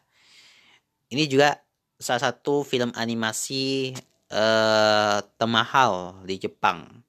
Ini 1.11 1.27
juga 1.27 1.59
salah 1.99 2.31
satu 2.31 2.63
film 2.63 2.95
animasi 2.95 3.91
termahal 5.37 6.25
di 6.25 6.41
Jepang. 6.41 7.05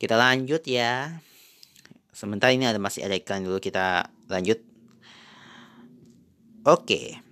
Kita 0.00 0.18
lanjut 0.18 0.66
ya. 0.66 1.22
Sementara 2.10 2.50
ini 2.50 2.66
ada 2.66 2.82
masih 2.82 3.06
ada 3.06 3.14
iklan 3.14 3.46
dulu 3.46 3.62
kita 3.62 4.10
lanjut. 4.26 4.58
Oke. 6.66 7.22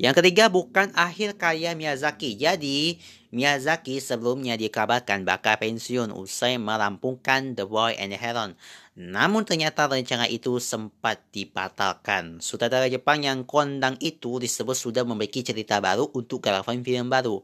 Yang 0.00 0.14
ketiga 0.24 0.48
bukan 0.48 0.92
akhir 0.96 1.36
karya 1.36 1.76
Miyazaki. 1.76 2.34
Jadi 2.36 2.96
Miyazaki 3.30 4.02
sebelumnya 4.02 4.58
dikabarkan 4.58 5.22
bakal 5.22 5.54
pensiun 5.54 6.10
usai 6.10 6.58
merampungkan 6.58 7.54
The 7.54 7.62
Boy 7.62 7.94
and 7.94 8.10
the 8.10 8.18
Heron. 8.18 8.58
Namun 8.98 9.46
ternyata 9.46 9.86
rencana 9.86 10.26
itu 10.26 10.58
sempat 10.58 11.22
dibatalkan. 11.30 12.42
Sutradara 12.42 12.90
Jepang 12.90 13.22
yang 13.22 13.46
kondang 13.46 13.94
itu 14.02 14.42
disebut 14.42 14.74
sudah 14.74 15.06
memiliki 15.06 15.46
cerita 15.46 15.78
baru 15.78 16.10
untuk 16.10 16.42
garapan 16.42 16.82
film 16.82 17.06
baru. 17.06 17.38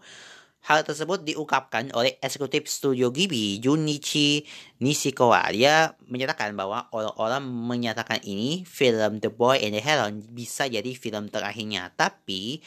Hal 0.67 0.83
tersebut 0.83 1.23
diungkapkan 1.23 1.95
oleh 1.95 2.19
eksekutif 2.19 2.67
studio 2.67 3.15
Ghibli, 3.15 3.63
Junichi 3.63 4.43
Nishikawa. 4.83 5.47
Dia 5.55 5.95
menyatakan 6.11 6.51
bahwa 6.59 6.91
orang-orang 6.91 7.47
menyatakan 7.47 8.19
ini 8.27 8.67
film 8.67 9.23
The 9.23 9.31
Boy 9.31 9.63
and 9.63 9.79
the 9.79 9.83
Heron 9.87 10.27
bisa 10.35 10.67
jadi 10.67 10.91
film 10.99 11.31
terakhirnya. 11.31 11.95
Tapi 11.95 12.59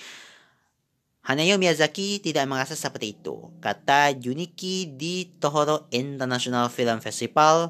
Hanayo 1.30 1.62
Miyazaki 1.62 2.18
tidak 2.26 2.50
merasa 2.50 2.74
seperti 2.74 3.14
itu. 3.14 3.54
Kata 3.62 4.18
Junichi 4.18 4.98
di 4.98 5.30
Tohoro 5.38 5.86
International 5.94 6.74
Film 6.74 6.98
Festival, 7.06 7.70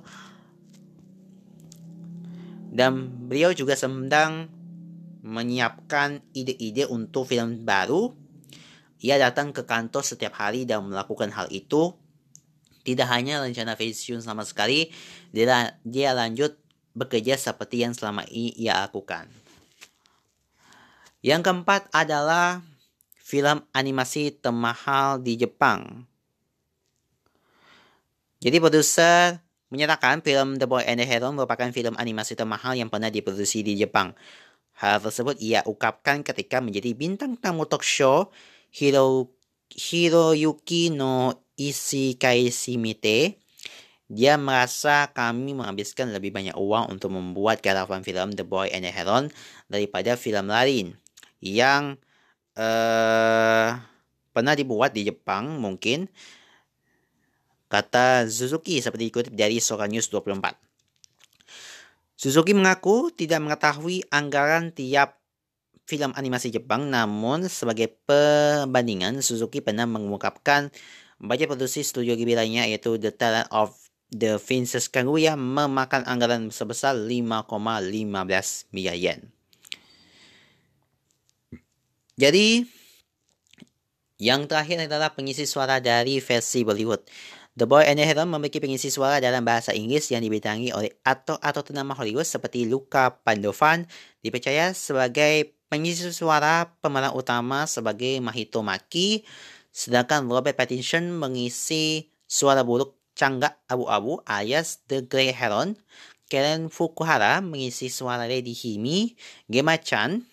dan 2.71 3.11
beliau 3.27 3.51
juga 3.51 3.75
sedang 3.75 4.47
menyiapkan 5.19 6.23
ide-ide 6.31 6.87
untuk 6.87 7.27
film 7.27 7.67
baru. 7.67 8.15
Ia 9.03 9.19
datang 9.19 9.51
ke 9.51 9.67
kantor 9.67 10.07
setiap 10.07 10.39
hari 10.39 10.63
dan 10.63 10.87
melakukan 10.87 11.27
hal 11.35 11.51
itu. 11.51 11.91
Tidak 12.87 13.07
hanya 13.11 13.43
rencana 13.43 13.75
pensiun 13.75 14.23
sama 14.23 14.47
sekali, 14.47 14.87
dia, 15.35 15.75
dia 15.83 16.15
lanjut 16.15 16.55
bekerja 16.95 17.35
seperti 17.35 17.83
yang 17.83 17.91
selama 17.91 18.23
ini 18.31 18.55
ia 18.55 18.79
lakukan. 18.87 19.27
Yang 21.19 21.51
keempat 21.51 21.91
adalah 21.91 22.63
film 23.29 23.61
animasi 23.77 24.33
termahal 24.33 25.21
di 25.21 25.37
Jepang. 25.37 26.09
Jadi 28.41 28.57
produser 28.57 29.37
menyatakan 29.69 30.25
film 30.25 30.57
The 30.57 30.65
Boy 30.65 30.81
and 30.89 30.97
the 30.97 31.05
Heron 31.05 31.37
merupakan 31.37 31.69
film 31.69 31.93
animasi 32.01 32.33
termahal 32.33 32.73
yang 32.73 32.89
pernah 32.89 33.13
diproduksi 33.13 33.61
di 33.61 33.77
Jepang. 33.77 34.17
Hal 34.81 34.97
tersebut 34.97 35.37
ia 35.37 35.61
ungkapkan 35.61 36.25
ketika 36.25 36.57
menjadi 36.57 36.97
bintang 36.97 37.37
tamu 37.37 37.69
talk 37.69 37.85
show 37.85 38.33
Hiro, 38.73 39.29
Hiroyuki 39.69 40.89
no 40.89 41.45
Ishikai 41.53 42.49
Shimite. 42.49 43.37
Dia 44.09 44.41
merasa 44.41 45.05
kami 45.13 45.53
menghabiskan 45.53 46.09
lebih 46.09 46.33
banyak 46.33 46.57
uang 46.57 46.97
untuk 46.97 47.13
membuat 47.13 47.61
garapan 47.61 48.01
film 48.01 48.33
The 48.33 48.41
Boy 48.41 48.73
and 48.73 48.81
the 48.81 48.89
Heron 48.89 49.29
daripada 49.69 50.17
film 50.17 50.49
lain 50.49 50.97
yang 51.45 52.01
uh, 52.59 53.79
pernah 54.35 54.53
dibuat 54.53 54.91
di 54.91 55.07
Jepang 55.07 55.57
mungkin 55.63 56.11
kata 57.71 58.27
Suzuki 58.27 58.83
seperti 58.83 59.07
dikutip 59.07 59.33
dari 59.33 59.63
Sora 59.63 59.87
News 59.87 60.11
24. 60.11 60.57
Suzuki 62.19 62.51
mengaku 62.51 63.15
tidak 63.15 63.39
mengetahui 63.39 64.03
anggaran 64.11 64.75
tiap 64.75 65.15
film 65.87 66.11
animasi 66.13 66.51
Jepang, 66.51 66.91
namun 66.91 67.47
sebagai 67.47 67.95
perbandingan, 68.05 69.23
Suzuki 69.23 69.63
pernah 69.63 69.87
mengungkapkan 69.87 70.69
budget 71.17 71.47
produksi 71.47 71.81
studio 71.81 72.13
Ghibli 72.19 72.35
lainnya 72.35 72.67
yaitu 72.67 72.99
The 72.99 73.15
Talent 73.15 73.47
of 73.55 73.73
the 74.11 74.37
Princess 74.41 74.91
Kaguya 74.91 75.39
memakan 75.39 76.03
anggaran 76.05 76.51
sebesar 76.51 76.93
5,15 76.93 78.69
miliar 78.75 78.97
yen. 78.99 79.38
Jadi, 82.19 82.67
yang 84.19 84.43
terakhir 84.43 84.91
adalah 84.91 85.15
pengisi 85.15 85.47
suara 85.47 85.79
dari 85.79 86.19
versi 86.19 86.67
Bollywood. 86.67 87.07
The 87.55 87.63
Boy 87.63 87.87
and 87.87 87.95
the 87.95 88.03
Heron 88.03 88.27
memiliki 88.27 88.59
pengisi 88.59 88.91
suara 88.91 89.23
dalam 89.23 89.47
bahasa 89.47 89.71
Inggris 89.71 90.11
yang 90.11 90.19
dibidangi 90.19 90.75
oleh 90.75 90.99
aktor-aktor 91.07 91.71
ternama 91.71 91.95
Hollywood 91.95 92.27
seperti 92.27 92.67
Luca 92.67 93.15
Pandovan, 93.23 93.87
dipercaya 94.19 94.75
sebagai 94.75 95.55
pengisi 95.71 96.11
suara 96.11 96.75
pemeran 96.83 97.15
utama 97.15 97.63
sebagai 97.71 98.19
Mahito 98.19 98.59
Maki, 98.67 99.23
sedangkan 99.71 100.27
Robert 100.27 100.59
Pattinson 100.59 101.15
mengisi 101.15 102.11
suara 102.27 102.67
buruk 102.67 102.99
Cangga 103.15 103.55
Abu-Abu 103.71 104.27
alias 104.27 104.83
The 104.91 105.07
Grey 105.07 105.31
Heron, 105.31 105.79
Karen 106.27 106.67
Fukuhara 106.67 107.39
mengisi 107.39 107.87
suara 107.87 108.27
Lady 108.27 108.51
Himi, 108.51 109.15
Gemma 109.47 109.79
Chan 109.79 110.23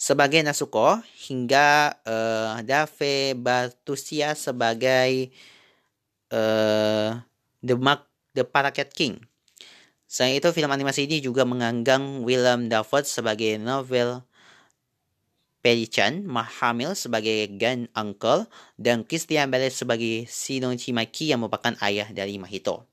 sebagai 0.00 0.40
Nasuko 0.40 0.96
hingga 1.28 1.92
uh, 2.08 2.56
Dave 2.64 3.36
Batusia 3.36 4.32
sebagai 4.32 5.28
uh, 6.32 7.20
The 7.60 7.76
Mark 7.76 8.08
The 8.32 8.48
Parakeet 8.48 8.96
King. 8.96 9.20
Selain 10.08 10.40
itu, 10.40 10.48
film 10.56 10.72
animasi 10.72 11.04
ini 11.04 11.20
juga 11.20 11.44
menganggang 11.44 12.24
William 12.24 12.66
Dafoe 12.66 13.04
sebagai 13.04 13.60
novel 13.60 14.24
Perichan, 15.60 16.24
Mahamil 16.24 16.96
sebagai 16.96 17.46
Gan 17.60 17.84
Uncle, 17.92 18.48
dan 18.80 19.04
Christian 19.04 19.52
Bale 19.52 19.68
sebagai 19.68 20.24
Shinichi 20.24 20.96
Maki 20.96 21.28
yang 21.28 21.44
merupakan 21.44 21.76
ayah 21.84 22.08
dari 22.08 22.40
Mahito. 22.40 22.88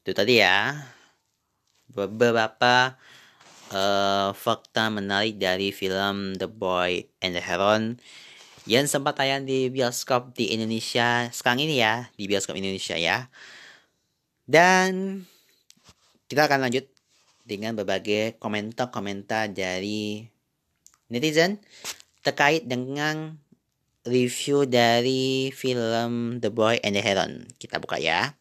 Itu 0.00 0.16
tadi 0.16 0.40
ya 0.40 0.80
beberapa 1.92 2.96
uh, 3.72 4.30
fakta 4.36 4.92
menarik 4.92 5.40
dari 5.40 5.72
film 5.72 6.36
The 6.36 6.46
Boy 6.46 7.08
and 7.24 7.34
the 7.34 7.42
Heron 7.42 7.98
yang 8.68 8.86
sempat 8.86 9.18
tayang 9.18 9.42
di 9.42 9.66
bioskop 9.72 10.38
di 10.38 10.54
Indonesia 10.54 11.26
sekarang 11.34 11.66
ini 11.66 11.82
ya, 11.82 12.06
di 12.14 12.30
bioskop 12.30 12.54
Indonesia 12.54 12.94
ya. 12.94 13.26
Dan 14.46 15.22
kita 16.30 16.46
akan 16.46 16.68
lanjut 16.68 16.86
dengan 17.42 17.74
berbagai 17.74 18.38
komentar-komentar 18.38 19.50
dari 19.50 20.22
netizen 21.10 21.58
terkait 22.22 22.64
dengan 22.70 23.34
review 24.06 24.66
dari 24.66 25.50
film 25.50 26.38
The 26.38 26.50
Boy 26.54 26.78
and 26.86 26.94
the 26.94 27.02
Heron. 27.02 27.50
Kita 27.58 27.82
buka 27.82 27.98
ya. 27.98 28.34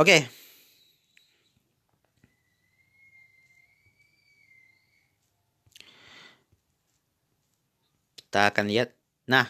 Oke. 0.00 0.24
Kita 8.16 8.48
akan 8.48 8.64
lihat. 8.72 8.96
Nah. 9.28 9.44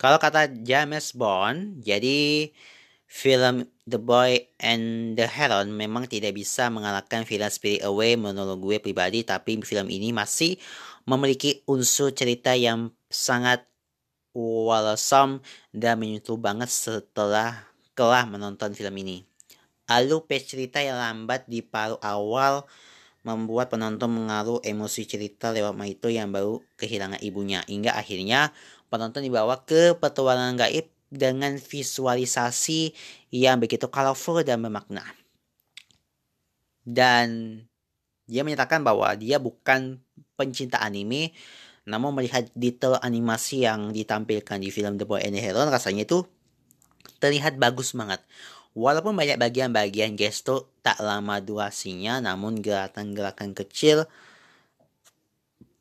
Kalau 0.00 0.16
kata 0.16 0.48
James 0.64 1.12
Bond, 1.12 1.84
jadi 1.84 2.48
film 3.04 3.68
The 3.84 4.00
Boy 4.00 4.48
and 4.56 5.12
the 5.12 5.28
Heron 5.28 5.76
memang 5.76 6.08
tidak 6.08 6.32
bisa 6.32 6.72
mengalahkan 6.72 7.28
film 7.28 7.52
Spirit 7.52 7.84
Away 7.84 8.16
menurut 8.16 8.56
gue 8.56 8.80
pribadi, 8.80 9.28
tapi 9.28 9.60
film 9.60 9.92
ini 9.92 10.08
masih 10.16 10.56
memiliki 11.04 11.60
unsur 11.68 12.16
cerita 12.16 12.56
yang 12.56 12.96
sangat 13.12 13.69
wholesome 14.34 15.42
dan 15.74 15.98
menyentuh 15.98 16.38
banget 16.38 16.70
setelah 16.70 17.66
kelah 17.98 18.24
menonton 18.26 18.72
film 18.72 18.94
ini. 19.02 19.26
Alur 19.90 20.22
cerita 20.30 20.78
yang 20.78 20.96
lambat 20.96 21.50
di 21.50 21.66
paruh 21.66 21.98
awal 21.98 22.62
membuat 23.26 23.68
penonton 23.68 24.08
mengaruh 24.08 24.62
emosi 24.64 25.04
cerita 25.04 25.52
lewat 25.52 25.76
Maito 25.76 26.08
yang 26.08 26.30
baru 26.32 26.62
kehilangan 26.78 27.20
ibunya. 27.20 27.60
Hingga 27.66 27.98
akhirnya 27.98 28.54
penonton 28.88 29.26
dibawa 29.26 29.60
ke 29.66 29.98
petualangan 29.98 30.56
gaib 30.56 30.88
dengan 31.10 31.58
visualisasi 31.58 32.94
yang 33.34 33.58
begitu 33.58 33.90
colorful 33.90 34.40
dan 34.46 34.62
bermakna. 34.62 35.02
Dan 36.86 37.58
dia 38.30 38.46
menyatakan 38.46 38.86
bahwa 38.86 39.10
dia 39.18 39.42
bukan 39.42 39.98
pencinta 40.38 40.78
anime, 40.78 41.34
namun 41.90 42.14
melihat 42.14 42.46
detail 42.54 43.02
animasi 43.02 43.66
yang 43.66 43.90
ditampilkan 43.90 44.62
di 44.62 44.70
film 44.70 44.96
The 44.96 45.04
Boy 45.04 45.26
and 45.26 45.34
the 45.34 45.42
Heron 45.42 45.66
rasanya 45.68 46.06
itu 46.06 46.22
terlihat 47.18 47.58
bagus 47.58 47.92
banget. 47.92 48.22
Walaupun 48.78 49.18
banyak 49.18 49.34
bagian-bagian 49.34 50.14
gesto 50.14 50.70
tak 50.86 51.02
lama 51.02 51.42
durasinya, 51.42 52.22
namun 52.22 52.62
gerakan-gerakan 52.62 53.50
kecil 53.52 54.06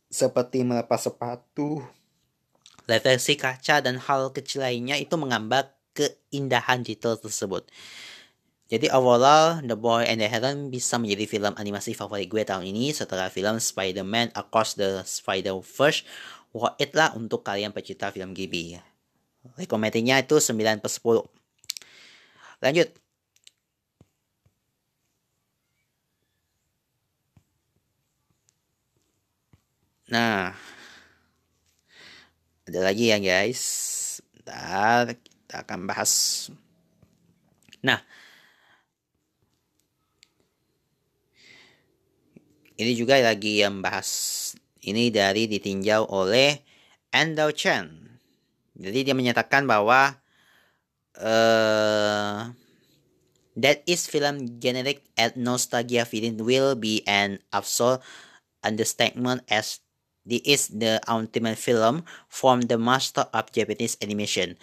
seperti 0.10 0.66
melepas 0.66 1.06
sepatu, 1.06 1.86
reversi 2.90 3.38
kaca, 3.38 3.78
dan 3.86 4.02
hal 4.02 4.34
kecil 4.34 4.66
lainnya 4.66 4.98
itu 4.98 5.14
menggambar 5.14 5.70
keindahan 5.94 6.82
detail 6.82 7.14
tersebut. 7.14 7.70
Jadi 8.70 8.86
overall, 8.94 9.66
The 9.66 9.74
Boy 9.74 10.06
and 10.06 10.22
the 10.22 10.30
Heron 10.30 10.70
bisa 10.70 11.02
menjadi 11.02 11.26
film 11.26 11.58
animasi 11.58 11.98
favorit 11.98 12.30
gue 12.30 12.46
tahun 12.46 12.70
ini 12.70 12.94
setelah 12.94 13.26
film 13.34 13.58
Spider-Man 13.58 14.30
Across 14.38 14.78
the 14.78 15.02
Spider-Verse. 15.02 16.06
Wah, 16.54 16.78
it 16.78 16.94
lah 16.94 17.18
untuk 17.18 17.42
kalian 17.42 17.74
pecinta 17.74 18.14
film 18.14 18.38
Ghibli. 18.38 18.78
Rekomendasinya 19.58 20.22
itu 20.22 20.38
9 20.38 20.86
per 20.86 20.92
10. 20.94 21.26
Lanjut. 22.62 22.90
Nah, 30.10 30.54
ada 32.70 32.80
lagi 32.86 33.10
ya 33.10 33.18
guys. 33.18 33.62
Bentar, 34.34 35.18
kita 35.18 35.66
akan 35.66 35.80
bahas. 35.90 36.14
Nah, 37.82 38.02
ini 42.80 42.96
juga 42.96 43.20
lagi 43.20 43.60
yang 43.60 43.84
bahas. 43.84 44.10
Ini 44.80 45.12
dari 45.12 45.52
ditinjau 45.52 46.08
oleh 46.08 46.64
Endo 47.12 47.52
Chen. 47.52 47.92
Jadi 48.80 49.04
dia 49.04 49.12
menyatakan 49.12 49.68
bahwa 49.68 50.16
uh, 51.20 52.48
that 53.60 53.84
is 53.84 54.08
film 54.08 54.64
generic 54.64 55.04
and 55.20 55.36
nostalgia 55.36 56.08
feeling 56.08 56.40
will 56.40 56.80
be 56.80 57.04
an 57.04 57.44
absolute 57.52 58.00
understatement 58.64 59.44
as 59.52 59.84
this 60.24 60.40
is 60.48 60.62
the 60.72 61.04
ultimate 61.12 61.60
film 61.60 62.08
from 62.32 62.72
the 62.72 62.80
master 62.80 63.28
of 63.36 63.52
Japanese 63.52 64.00
animation. 64.00 64.56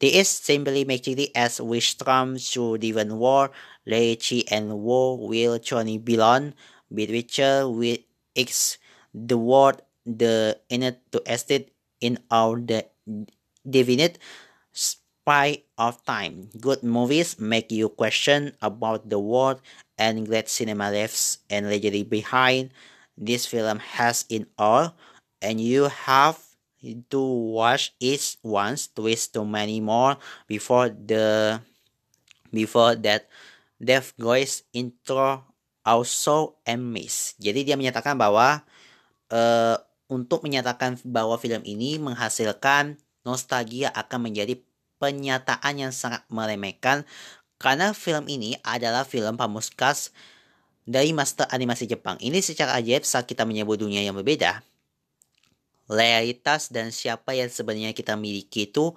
This 0.00 0.16
is 0.16 0.28
simply 0.28 0.88
making 0.88 1.20
it 1.20 1.36
as 1.36 1.60
we 1.60 1.84
storm 1.84 2.40
through 2.40 2.80
Divine 2.80 3.20
War, 3.20 3.52
Reichi 3.84 4.48
and 4.48 4.80
War 4.80 5.20
will 5.20 5.60
Johnny 5.60 6.00
Bilon, 6.00 6.56
Witcher 6.94 7.68
with 7.68 8.00
X 8.36 8.78
the 9.14 9.38
word 9.38 9.82
the 10.06 10.58
inner 10.68 10.96
to 11.12 11.22
estate 11.26 11.72
in 12.00 12.18
our 12.30 12.60
the 12.60 12.86
definite 13.64 14.18
spite 14.72 15.64
of 15.78 16.04
time. 16.04 16.50
Good 16.60 16.82
movies 16.82 17.38
make 17.40 17.72
you 17.72 17.88
question 17.88 18.52
about 18.60 19.08
the 19.08 19.18
world 19.18 19.60
and 19.98 20.26
great 20.26 20.48
cinema 20.48 20.90
leaves 20.90 21.38
and 21.48 21.68
legacy 21.70 22.02
behind. 22.04 22.70
This 23.16 23.46
film 23.46 23.78
has 23.78 24.26
in 24.28 24.46
all, 24.58 24.94
and 25.40 25.60
you 25.60 25.86
have 25.86 26.36
to 27.10 27.20
watch 27.22 27.94
it 28.00 28.36
once, 28.42 28.88
twist 28.88 29.32
too 29.32 29.46
many 29.46 29.80
more 29.80 30.18
before 30.46 30.90
the 30.90 31.60
before 32.52 32.94
that 32.96 33.28
death 33.82 34.12
goes 34.20 34.62
intro 34.72 35.44
also 35.84 36.58
miss. 36.66 37.36
Jadi 37.38 37.62
dia 37.68 37.76
menyatakan 37.76 38.16
bahwa 38.16 38.64
uh, 39.30 39.76
untuk 40.08 40.42
menyatakan 40.44 40.98
bahwa 41.04 41.36
film 41.36 41.60
ini 41.64 42.00
menghasilkan 42.00 42.96
nostalgia 43.24 43.92
akan 43.92 44.32
menjadi 44.32 44.60
penyataan 45.00 45.74
yang 45.88 45.92
sangat 45.92 46.24
meremehkan 46.32 47.04
karena 47.60 47.96
film 47.96 48.28
ini 48.28 48.56
adalah 48.60 49.08
film 49.08 49.36
pamuskas 49.40 50.12
dari 50.84 51.16
master 51.16 51.48
animasi 51.48 51.88
Jepang. 51.88 52.20
Ini 52.20 52.44
secara 52.44 52.76
ajaib 52.76 53.08
saat 53.08 53.24
kita 53.24 53.48
menyebut 53.48 53.80
dunia 53.80 54.04
yang 54.04 54.16
berbeda. 54.16 54.60
Realitas 55.88 56.72
dan 56.72 56.92
siapa 56.92 57.36
yang 57.36 57.48
sebenarnya 57.48 57.92
kita 57.96 58.16
miliki 58.16 58.68
itu 58.68 58.92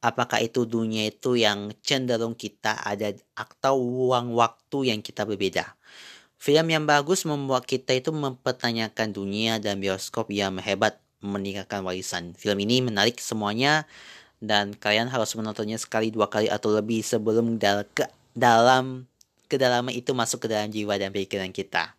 apakah 0.00 0.40
itu 0.40 0.64
dunia 0.64 1.08
itu 1.08 1.36
yang 1.36 1.72
cenderung 1.84 2.32
kita 2.32 2.80
ada 2.80 3.12
atau 3.36 3.76
ruang 3.76 4.32
waktu 4.36 4.92
yang 4.92 5.00
kita 5.04 5.28
berbeda. 5.28 5.79
Film 6.40 6.72
yang 6.72 6.88
bagus 6.88 7.28
membuat 7.28 7.68
kita 7.68 7.92
itu 7.92 8.16
mempertanyakan 8.16 9.12
dunia 9.12 9.60
dan 9.60 9.76
bioskop 9.76 10.32
yang 10.32 10.56
hebat 10.56 10.96
meninggalkan 11.20 11.84
warisan. 11.84 12.32
Film 12.32 12.64
ini 12.64 12.80
menarik 12.80 13.20
semuanya 13.20 13.84
dan 14.40 14.72
kalian 14.72 15.12
harus 15.12 15.36
menontonnya 15.36 15.76
sekali 15.76 16.08
dua 16.08 16.32
kali 16.32 16.48
atau 16.48 16.72
lebih 16.72 17.04
sebelum 17.04 17.60
dal 17.60 17.84
ke 17.92 18.08
dalam 18.32 19.04
kedalaman 19.52 19.92
itu 19.92 20.16
masuk 20.16 20.48
ke 20.48 20.48
dalam 20.48 20.72
jiwa 20.72 20.96
dan 20.96 21.12
pikiran 21.12 21.52
kita. 21.52 21.92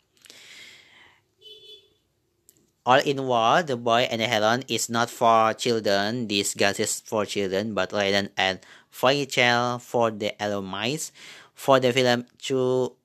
All 2.81 3.05
in 3.05 3.29
War, 3.29 3.61
The 3.61 3.77
Boy 3.77 4.09
and 4.09 4.25
the 4.25 4.25
Heron 4.25 4.65
is 4.65 4.89
not 4.89 5.13
for 5.13 5.53
children. 5.53 6.25
This 6.25 6.57
is 6.57 7.05
for 7.05 7.29
children, 7.29 7.77
but 7.77 7.93
rather 7.93 8.33
and 8.33 8.57
fairy 8.89 9.29
tale 9.29 9.77
for 9.77 10.09
the 10.09 10.33
mice. 10.65 11.13
For 11.53 11.77
the 11.77 11.93
film 11.93 12.25
to 12.49 12.97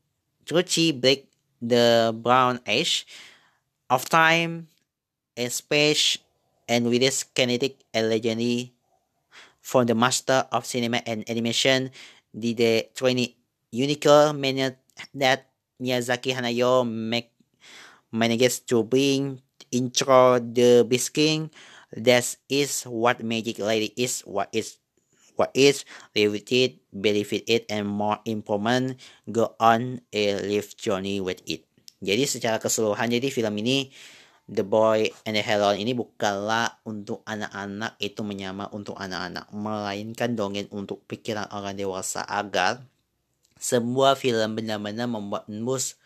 Truchi 0.46 0.94
Break 0.94 1.26
the 1.60 2.14
Brown 2.14 2.62
Age 2.66 3.06
of 3.90 4.08
Time, 4.08 4.68
space, 5.50 6.18
and 6.70 6.86
with 6.86 7.02
this 7.02 7.24
kinetic 7.24 7.82
and 7.92 8.08
legendary 8.08 8.72
from 9.60 9.86
the 9.86 9.94
master 9.94 10.46
of 10.54 10.64
cinema 10.64 11.02
and 11.06 11.28
animation, 11.28 11.90
the, 12.32 12.54
the 12.54 12.88
20 12.94 13.36
unique 13.72 14.06
minute 14.34 14.78
that 15.14 15.50
Miyazaki 15.82 16.32
Hanayo 16.32 16.86
make 16.86 17.32
manages 18.12 18.60
to 18.60 18.82
bring 18.82 19.42
intro 19.70 20.38
the 20.38 20.86
bisking. 20.88 21.50
That 21.96 22.36
is 22.48 22.82
what 22.84 23.22
magic 23.22 23.58
lady 23.58 23.92
is, 23.96 24.20
what 24.22 24.48
is 24.52 24.78
what 25.36 25.52
is 25.54 25.84
live 26.16 26.36
it, 26.50 26.82
believe 26.90 27.32
it, 27.32 27.64
and 27.70 27.86
more 27.86 28.18
improvement 28.24 29.00
go 29.28 29.54
on 29.62 30.00
a 30.10 30.40
life 30.42 30.74
journey 30.76 31.22
with 31.22 31.40
it. 31.46 31.64
Jadi 32.00 32.28
secara 32.28 32.60
keseluruhan 32.60 33.08
jadi 33.08 33.28
film 33.32 33.56
ini 33.60 33.88
The 34.46 34.62
Boy 34.62 35.10
and 35.26 35.34
the 35.34 35.42
Heron 35.42 35.80
ini 35.80 35.90
bukanlah 35.90 36.78
untuk 36.86 37.26
anak-anak 37.26 37.98
itu 37.98 38.22
menyamar 38.22 38.70
untuk 38.70 38.94
anak-anak, 38.94 39.50
melainkan 39.50 40.38
dongeng 40.38 40.70
untuk 40.70 41.02
pikiran 41.10 41.50
orang 41.50 41.74
dewasa 41.74 42.22
agar 42.22 42.86
sebuah 43.58 44.14
film 44.14 44.54
benar-benar 44.54 45.08
membuat 45.08 45.48
menembus 45.48 45.96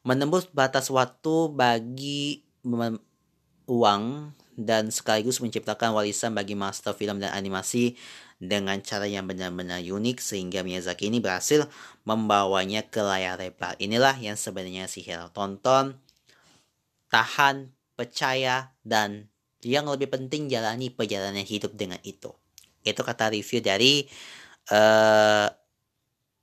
menembus 0.00 0.48
batas 0.48 0.88
waktu 0.88 1.52
bagi 1.52 2.42
uang 3.68 4.32
dan 4.56 4.88
sekaligus 4.88 5.38
menciptakan 5.38 5.92
warisan 5.92 6.32
bagi 6.32 6.56
master 6.56 6.96
film 6.96 7.20
dan 7.20 7.32
animasi 7.36 7.94
dengan 8.40 8.80
cara 8.80 9.04
yang 9.04 9.28
benar-benar 9.28 9.84
unik 9.84 10.16
sehingga 10.16 10.64
Miyazaki 10.64 11.12
ini 11.12 11.20
berhasil 11.20 11.68
membawanya 12.08 12.80
ke 12.88 13.04
layar 13.04 13.36
lebar. 13.36 13.76
Inilah 13.76 14.16
yang 14.16 14.40
sebenarnya 14.40 14.88
sihir. 14.88 15.28
Tonton 15.36 16.00
tahan, 17.10 17.74
percaya, 17.98 18.72
dan 18.86 19.28
yang 19.60 19.84
lebih 19.90 20.08
penting 20.08 20.48
jalani 20.48 20.88
perjalanan 20.88 21.44
hidup 21.44 21.76
dengan 21.76 22.00
itu. 22.06 22.32
Itu 22.80 23.04
kata 23.04 23.28
review 23.28 23.60
dari 23.60 24.08
uh, 24.72 25.52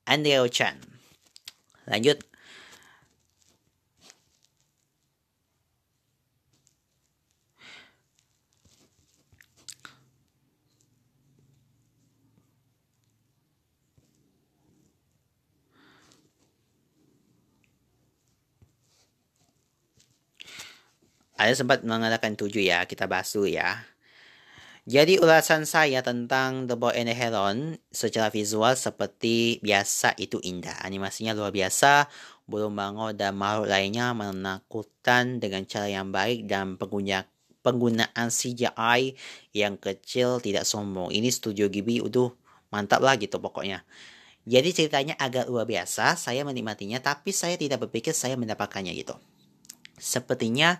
Andrew 0.06 0.46
Chan. 0.52 0.78
Lanjut. 1.90 2.22
Ada 21.38 21.54
sempat 21.64 21.86
mengatakan 21.86 22.34
tujuh 22.34 22.66
ya, 22.66 22.84
kita 22.90 23.06
bahas 23.06 23.30
dulu 23.30 23.46
ya. 23.46 23.86
Jadi 24.88 25.20
ulasan 25.20 25.68
saya 25.68 26.00
tentang 26.00 26.64
The 26.64 26.80
Boy 26.80 26.96
and 26.96 27.12
the 27.12 27.16
Heron 27.16 27.76
secara 27.92 28.32
visual 28.32 28.72
seperti 28.72 29.60
biasa 29.60 30.16
itu 30.16 30.40
indah. 30.40 30.80
Animasinya 30.80 31.36
luar 31.36 31.52
biasa, 31.52 32.08
burung 32.48 32.74
bango 32.74 33.12
dan 33.12 33.36
makhluk 33.36 33.68
lainnya 33.68 34.16
menakutkan 34.16 35.44
dengan 35.44 35.68
cara 35.68 35.92
yang 35.92 36.10
baik 36.16 36.48
dan 36.48 36.80
pengguna 36.80 37.28
penggunaan 37.68 38.32
CGI 38.32 39.12
yang 39.52 39.76
kecil 39.76 40.40
tidak 40.40 40.64
sombong. 40.64 41.12
Ini 41.12 41.28
studio 41.36 41.68
Ghibli 41.68 42.00
udah 42.00 42.32
mantap 42.72 43.04
lah 43.04 43.20
gitu 43.20 43.44
pokoknya. 43.44 43.84
Jadi 44.48 44.72
ceritanya 44.72 45.20
agak 45.20 45.52
luar 45.52 45.68
biasa, 45.68 46.16
saya 46.16 46.48
menikmatinya 46.48 47.04
tapi 47.04 47.36
saya 47.36 47.60
tidak 47.60 47.84
berpikir 47.84 48.16
saya 48.16 48.40
mendapatkannya 48.40 48.96
gitu. 48.96 49.20
Sepertinya 50.00 50.80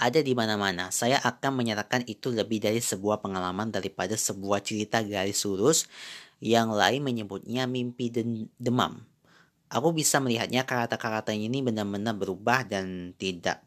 ada 0.00 0.24
di 0.24 0.32
mana-mana. 0.32 0.88
Saya 0.88 1.20
akan 1.20 1.60
menyatakan 1.60 2.08
itu 2.08 2.32
lebih 2.32 2.56
dari 2.64 2.80
sebuah 2.80 3.20
pengalaman 3.20 3.68
daripada 3.68 4.16
sebuah 4.16 4.64
cerita 4.64 5.04
garis 5.04 5.44
lurus 5.44 5.84
yang 6.40 6.72
lain 6.72 7.04
menyebutnya 7.04 7.68
mimpi 7.68 8.08
demam. 8.56 9.04
Aku 9.68 9.92
bisa 9.92 10.18
melihatnya 10.18 10.64
karakter-karakternya 10.64 11.46
ini 11.46 11.60
benar-benar 11.60 12.16
berubah 12.16 12.64
dan 12.64 13.12
tidak 13.20 13.62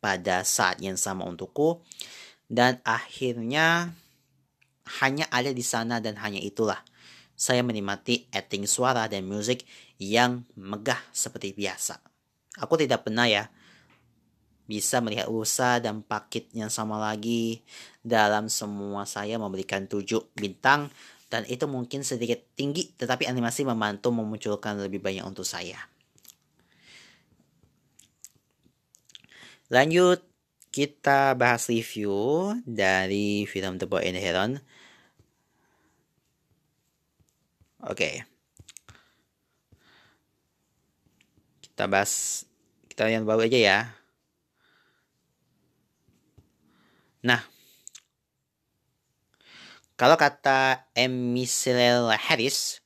pada 0.00 0.40
saat 0.42 0.80
yang 0.80 0.96
sama 0.96 1.28
untukku. 1.28 1.84
Dan 2.48 2.80
akhirnya 2.82 3.92
hanya 5.00 5.28
ada 5.28 5.52
di 5.52 5.62
sana 5.62 6.00
dan 6.00 6.16
hanya 6.18 6.40
itulah. 6.40 6.80
Saya 7.36 7.60
menikmati 7.60 8.32
acting 8.32 8.64
suara 8.64 9.04
dan 9.06 9.28
musik 9.28 9.68
yang 10.00 10.48
megah 10.56 10.98
seperti 11.12 11.52
biasa. 11.52 12.00
Aku 12.62 12.80
tidak 12.80 13.04
pernah 13.04 13.28
ya 13.28 13.52
bisa 14.64 15.04
melihat 15.04 15.28
usaha 15.28 15.76
dan 15.76 16.00
paket 16.00 16.48
yang 16.56 16.72
sama 16.72 16.96
lagi 16.96 17.60
dalam 18.00 18.48
semua 18.48 19.04
saya 19.04 19.36
memberikan 19.36 19.84
7 19.84 20.04
bintang 20.32 20.88
dan 21.28 21.44
itu 21.50 21.68
mungkin 21.68 22.00
sedikit 22.00 22.40
tinggi 22.56 22.94
tetapi 22.96 23.28
animasi 23.28 23.66
membantu 23.66 24.14
memunculkan 24.14 24.80
lebih 24.80 25.04
banyak 25.04 25.24
untuk 25.24 25.44
saya. 25.44 25.76
Lanjut 29.72 30.22
kita 30.74 31.38
bahas 31.38 31.70
review 31.70 32.50
dari 32.66 33.46
film 33.46 33.78
The 33.78 33.86
Boy 33.86 34.10
and 34.10 34.16
the 34.18 34.22
Heron. 34.22 34.52
Oke. 37.84 37.94
Okay. 37.94 38.14
Kita 41.62 41.90
bahas 41.90 42.44
kita 42.86 43.10
yang 43.10 43.26
baru 43.26 43.50
aja 43.50 43.58
ya. 43.58 43.78
Nah, 47.24 47.40
kalau 49.96 50.20
kata 50.20 50.84
M. 50.92 51.32
Harris, 52.20 52.84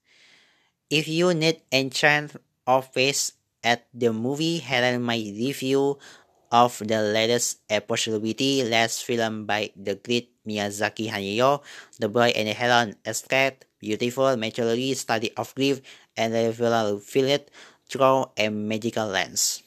if 0.95 1.11
you 1.11 1.35
need 1.35 1.59
enchant 1.75 2.39
office 2.63 3.35
at 3.67 3.91
the 3.91 4.15
movie 4.15 4.63
Helen 4.63 5.03
my 5.03 5.19
review 5.19 5.99
of 6.55 6.79
the 6.87 7.03
latest 7.03 7.67
possibility 7.91 8.63
last 8.63 9.03
film 9.03 9.43
by 9.43 9.75
the 9.75 9.99
great 9.99 10.31
Miyazaki 10.47 11.11
Hayao, 11.11 11.61
The 11.99 12.07
Boy 12.07 12.31
and 12.39 12.47
the 12.47 12.55
Heron, 12.55 12.95
Escape, 13.03 13.67
Beautiful, 13.83 14.39
Maturely, 14.39 14.95
Study 14.95 15.35
of 15.35 15.51
Grief, 15.59 15.83
and 16.15 16.31
Feel 16.55 17.27
It 17.27 17.51
Through 17.91 18.31
a 18.39 18.49
Magical 18.55 19.11
Lens. 19.11 19.67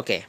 Oke. 0.00 0.24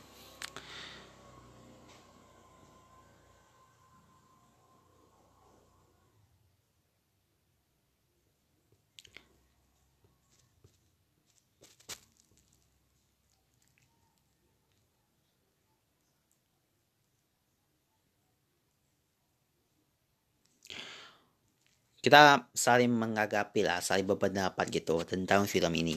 kita 22.02 22.50
saling 22.58 22.90
mengagapi 22.90 23.62
lah, 23.62 23.78
saling 23.78 24.10
berpendapat 24.10 24.66
gitu 24.74 25.06
tentang 25.06 25.46
film 25.46 25.70
ini. 25.78 25.96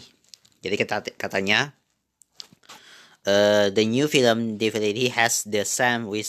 Jadi 0.60 0.74
kata 0.80 0.96
katanya 1.16 1.72
Uh, 3.24 3.72
the 3.72 3.84
new 3.88 4.06
film 4.06 4.60
definitely 4.60 5.08
has 5.08 5.44
the 5.48 5.64
same 5.64 6.06
with 6.06 6.28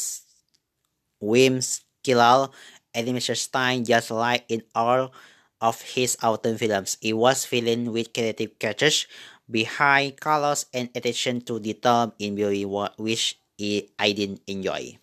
Wim 1.20 1.60
Skillal 1.60 2.52
animation 2.96 3.36
style 3.36 3.84
just 3.84 4.12
like 4.12 4.48
in 4.48 4.64
all 4.74 5.12
of 5.60 5.82
his 5.84 6.16
autumn 6.24 6.58
films. 6.58 6.98
It 7.04 7.14
was 7.14 7.44
filling 7.44 7.92
with 7.92 8.16
creative 8.16 8.58
catches 8.60 9.08
behind 9.52 10.20
colors 10.20 10.66
and 10.74 10.90
attention 10.96 11.42
to 11.52 11.60
detail 11.60 12.16
in 12.20 12.36
beauty 12.36 12.66
which 12.66 13.40
I 14.00 14.10
didn't 14.16 14.42
enjoy. 14.48 15.00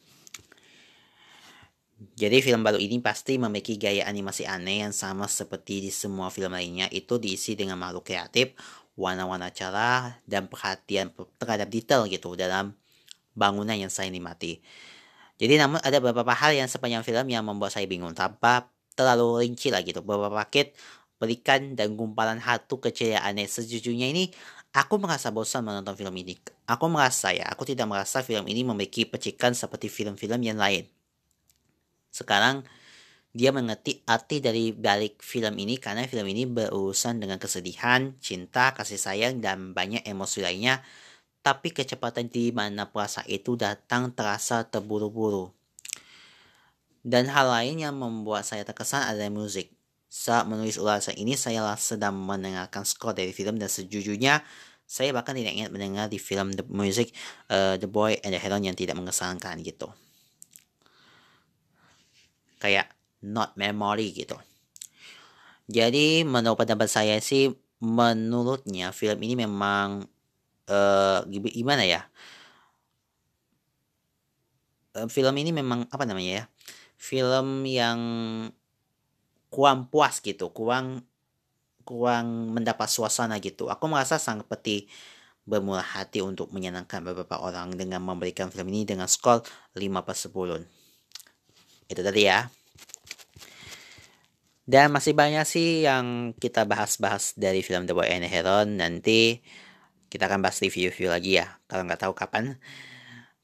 Jadi 2.02 2.42
film 2.42 2.66
baru 2.66 2.82
ini 2.82 2.98
pasti 2.98 3.38
memiliki 3.38 3.78
gaya 3.78 4.10
animasi 4.10 4.42
aneh 4.42 4.82
yang 4.82 4.90
sama 4.90 5.30
seperti 5.30 5.86
di 5.86 5.90
semua 5.94 6.34
film 6.34 6.50
lainnya. 6.50 6.90
Itu 6.90 7.22
diisi 7.22 7.54
dengan 7.54 7.78
makhluk 7.78 8.10
kreatif, 8.10 8.58
warna-warna 8.94 9.48
cerah 9.52 10.20
dan 10.28 10.46
perhatian 10.46 11.12
terhadap 11.40 11.68
detail 11.72 12.04
gitu 12.08 12.36
dalam 12.36 12.76
bangunan 13.32 13.76
yang 13.76 13.88
saya 13.88 14.12
nikmati. 14.12 14.60
Jadi 15.40 15.58
namun 15.58 15.80
ada 15.80 15.98
beberapa 15.98 16.36
hal 16.36 16.52
yang 16.54 16.68
sepanjang 16.68 17.02
film 17.02 17.26
yang 17.32 17.42
membuat 17.42 17.72
saya 17.72 17.88
bingung 17.88 18.12
tanpa 18.12 18.68
terlalu 18.92 19.48
rinci 19.48 19.72
lah 19.72 19.80
gitu. 19.82 20.04
Beberapa 20.04 20.44
paket 20.44 20.76
berikan 21.16 21.78
dan 21.78 21.96
gumpalan 21.96 22.38
hatu 22.38 22.78
kecil 22.78 23.16
yang 23.16 23.24
aneh. 23.24 23.48
Sejujurnya 23.48 24.12
ini 24.12 24.30
aku 24.76 25.00
merasa 25.00 25.32
bosan 25.32 25.64
menonton 25.64 25.96
film 25.96 26.12
ini. 26.18 26.36
Aku 26.68 26.86
merasa 26.92 27.32
ya, 27.32 27.48
aku 27.48 27.64
tidak 27.64 27.88
merasa 27.88 28.20
film 28.20 28.44
ini 28.48 28.62
memiliki 28.62 29.08
percikan 29.08 29.56
seperti 29.56 29.88
film-film 29.88 30.40
yang 30.44 30.60
lain. 30.60 30.86
Sekarang 32.12 32.62
dia 33.32 33.48
mengerti 33.48 34.04
arti 34.04 34.44
dari 34.44 34.76
balik 34.76 35.24
film 35.24 35.56
ini 35.56 35.80
karena 35.80 36.04
film 36.04 36.28
ini 36.28 36.44
berurusan 36.44 37.16
dengan 37.16 37.40
kesedihan, 37.40 38.12
cinta, 38.20 38.76
kasih 38.76 39.00
sayang, 39.00 39.40
dan 39.40 39.72
banyak 39.72 40.04
emosi 40.04 40.44
lainnya. 40.44 40.84
Tapi 41.40 41.72
kecepatan 41.72 42.28
di 42.28 42.52
mana 42.52 42.92
puasa 42.92 43.24
itu 43.26 43.56
datang 43.56 44.12
terasa 44.12 44.68
terburu-buru. 44.68 45.48
Dan 47.02 47.26
hal 47.32 47.50
lain 47.50 47.82
yang 47.82 47.96
membuat 47.98 48.46
saya 48.46 48.62
terkesan 48.62 49.08
adalah 49.10 49.32
musik. 49.32 49.74
Saat 50.12 50.44
menulis 50.44 50.76
ulasan 50.76 51.16
ini, 51.16 51.34
saya 51.34 51.64
sedang 51.80 52.14
mendengarkan 52.14 52.84
skor 52.84 53.16
dari 53.16 53.32
film 53.32 53.56
dan 53.56 53.66
sejujurnya 53.72 54.44
saya 54.92 55.08
bahkan 55.16 55.32
tidak 55.32 55.56
ingat 55.56 55.72
mendengar 55.72 56.12
di 56.12 56.20
film 56.20 56.52
The 56.52 56.68
Music 56.68 57.16
uh, 57.48 57.80
The 57.80 57.88
Boy 57.88 58.20
and 58.20 58.36
the 58.36 58.40
Heron 58.40 58.60
yang 58.60 58.76
tidak 58.76 58.92
mengesankan 59.00 59.64
gitu. 59.64 59.88
Kayak 62.60 62.91
not 63.22 63.54
memory 63.54 64.10
gitu. 64.12 64.36
Jadi 65.70 66.26
menurut 66.26 66.58
pendapat 66.58 66.90
saya 66.90 67.16
sih 67.22 67.54
menurutnya 67.82 68.94
film 68.94 69.18
ini 69.22 69.34
memang 69.46 70.06
uh, 70.68 71.24
gimana 71.30 71.82
ya? 71.86 72.02
Uh, 74.92 75.08
film 75.08 75.34
ini 75.40 75.50
memang 75.54 75.88
apa 75.88 76.04
namanya 76.04 76.42
ya? 76.42 76.44
Film 76.98 77.64
yang 77.66 77.98
kurang 79.50 79.90
puas 79.90 80.22
gitu, 80.22 80.50
kurang 80.54 81.02
kurang 81.82 82.54
mendapat 82.54 82.86
suasana 82.86 83.38
gitu. 83.42 83.66
Aku 83.70 83.90
merasa 83.90 84.18
sangat 84.18 84.46
seperti 84.46 84.86
bermurah 85.42 85.82
hati 85.82 86.22
untuk 86.22 86.54
menyenangkan 86.54 87.02
beberapa 87.02 87.42
orang 87.42 87.74
dengan 87.74 87.98
memberikan 87.98 88.46
film 88.54 88.70
ini 88.70 88.86
dengan 88.86 89.10
skor 89.10 89.42
5 89.74 90.06
per 90.06 90.14
10. 90.14 91.90
Itu 91.90 92.00
tadi 92.00 92.22
ya. 92.22 92.46
Dan 94.62 94.94
masih 94.94 95.12
banyak 95.12 95.42
sih 95.42 95.82
yang 95.82 96.36
kita 96.38 96.62
bahas-bahas 96.62 97.34
dari 97.34 97.66
film 97.66 97.84
The 97.90 97.94
Boy 97.98 98.06
and 98.14 98.22
the 98.22 98.30
Heron. 98.30 98.78
Nanti 98.78 99.42
kita 100.06 100.30
akan 100.30 100.44
bahas 100.44 100.62
review-review 100.62 101.10
lagi 101.10 101.42
ya. 101.42 101.58
Kalau 101.66 101.82
nggak 101.82 102.06
tahu 102.06 102.14
kapan. 102.14 102.60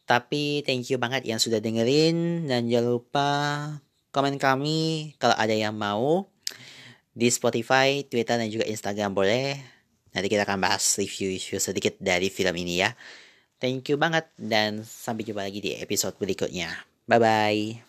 Tapi 0.07 0.63
thank 0.63 0.89
you 0.89 0.97
banget 0.97 1.27
yang 1.27 1.43
sudah 1.43 1.59
dengerin. 1.59 2.47
Dan 2.47 2.71
jangan 2.71 2.87
lupa 2.87 3.31
komen 4.15 4.39
kami 4.39 5.13
kalau 5.19 5.35
ada 5.35 5.53
yang 5.53 5.75
mau. 5.75 6.31
Di 7.19 7.27
Spotify, 7.35 8.07
Twitter, 8.07 8.39
dan 8.39 8.47
juga 8.47 8.63
Instagram 8.71 9.11
boleh. 9.11 9.59
Nanti 10.15 10.31
kita 10.31 10.47
akan 10.47 10.63
bahas 10.63 10.87
review-review 10.95 11.59
sedikit 11.59 11.99
dari 11.99 12.31
film 12.31 12.55
ini 12.55 12.87
ya. 12.87 12.95
Thank 13.59 13.91
you 13.91 13.99
banget 13.99 14.31
dan 14.39 14.87
sampai 14.87 15.27
jumpa 15.27 15.43
lagi 15.43 15.59
di 15.59 15.75
episode 15.75 16.15
berikutnya. 16.15 16.71
Bye-bye. 17.11 17.88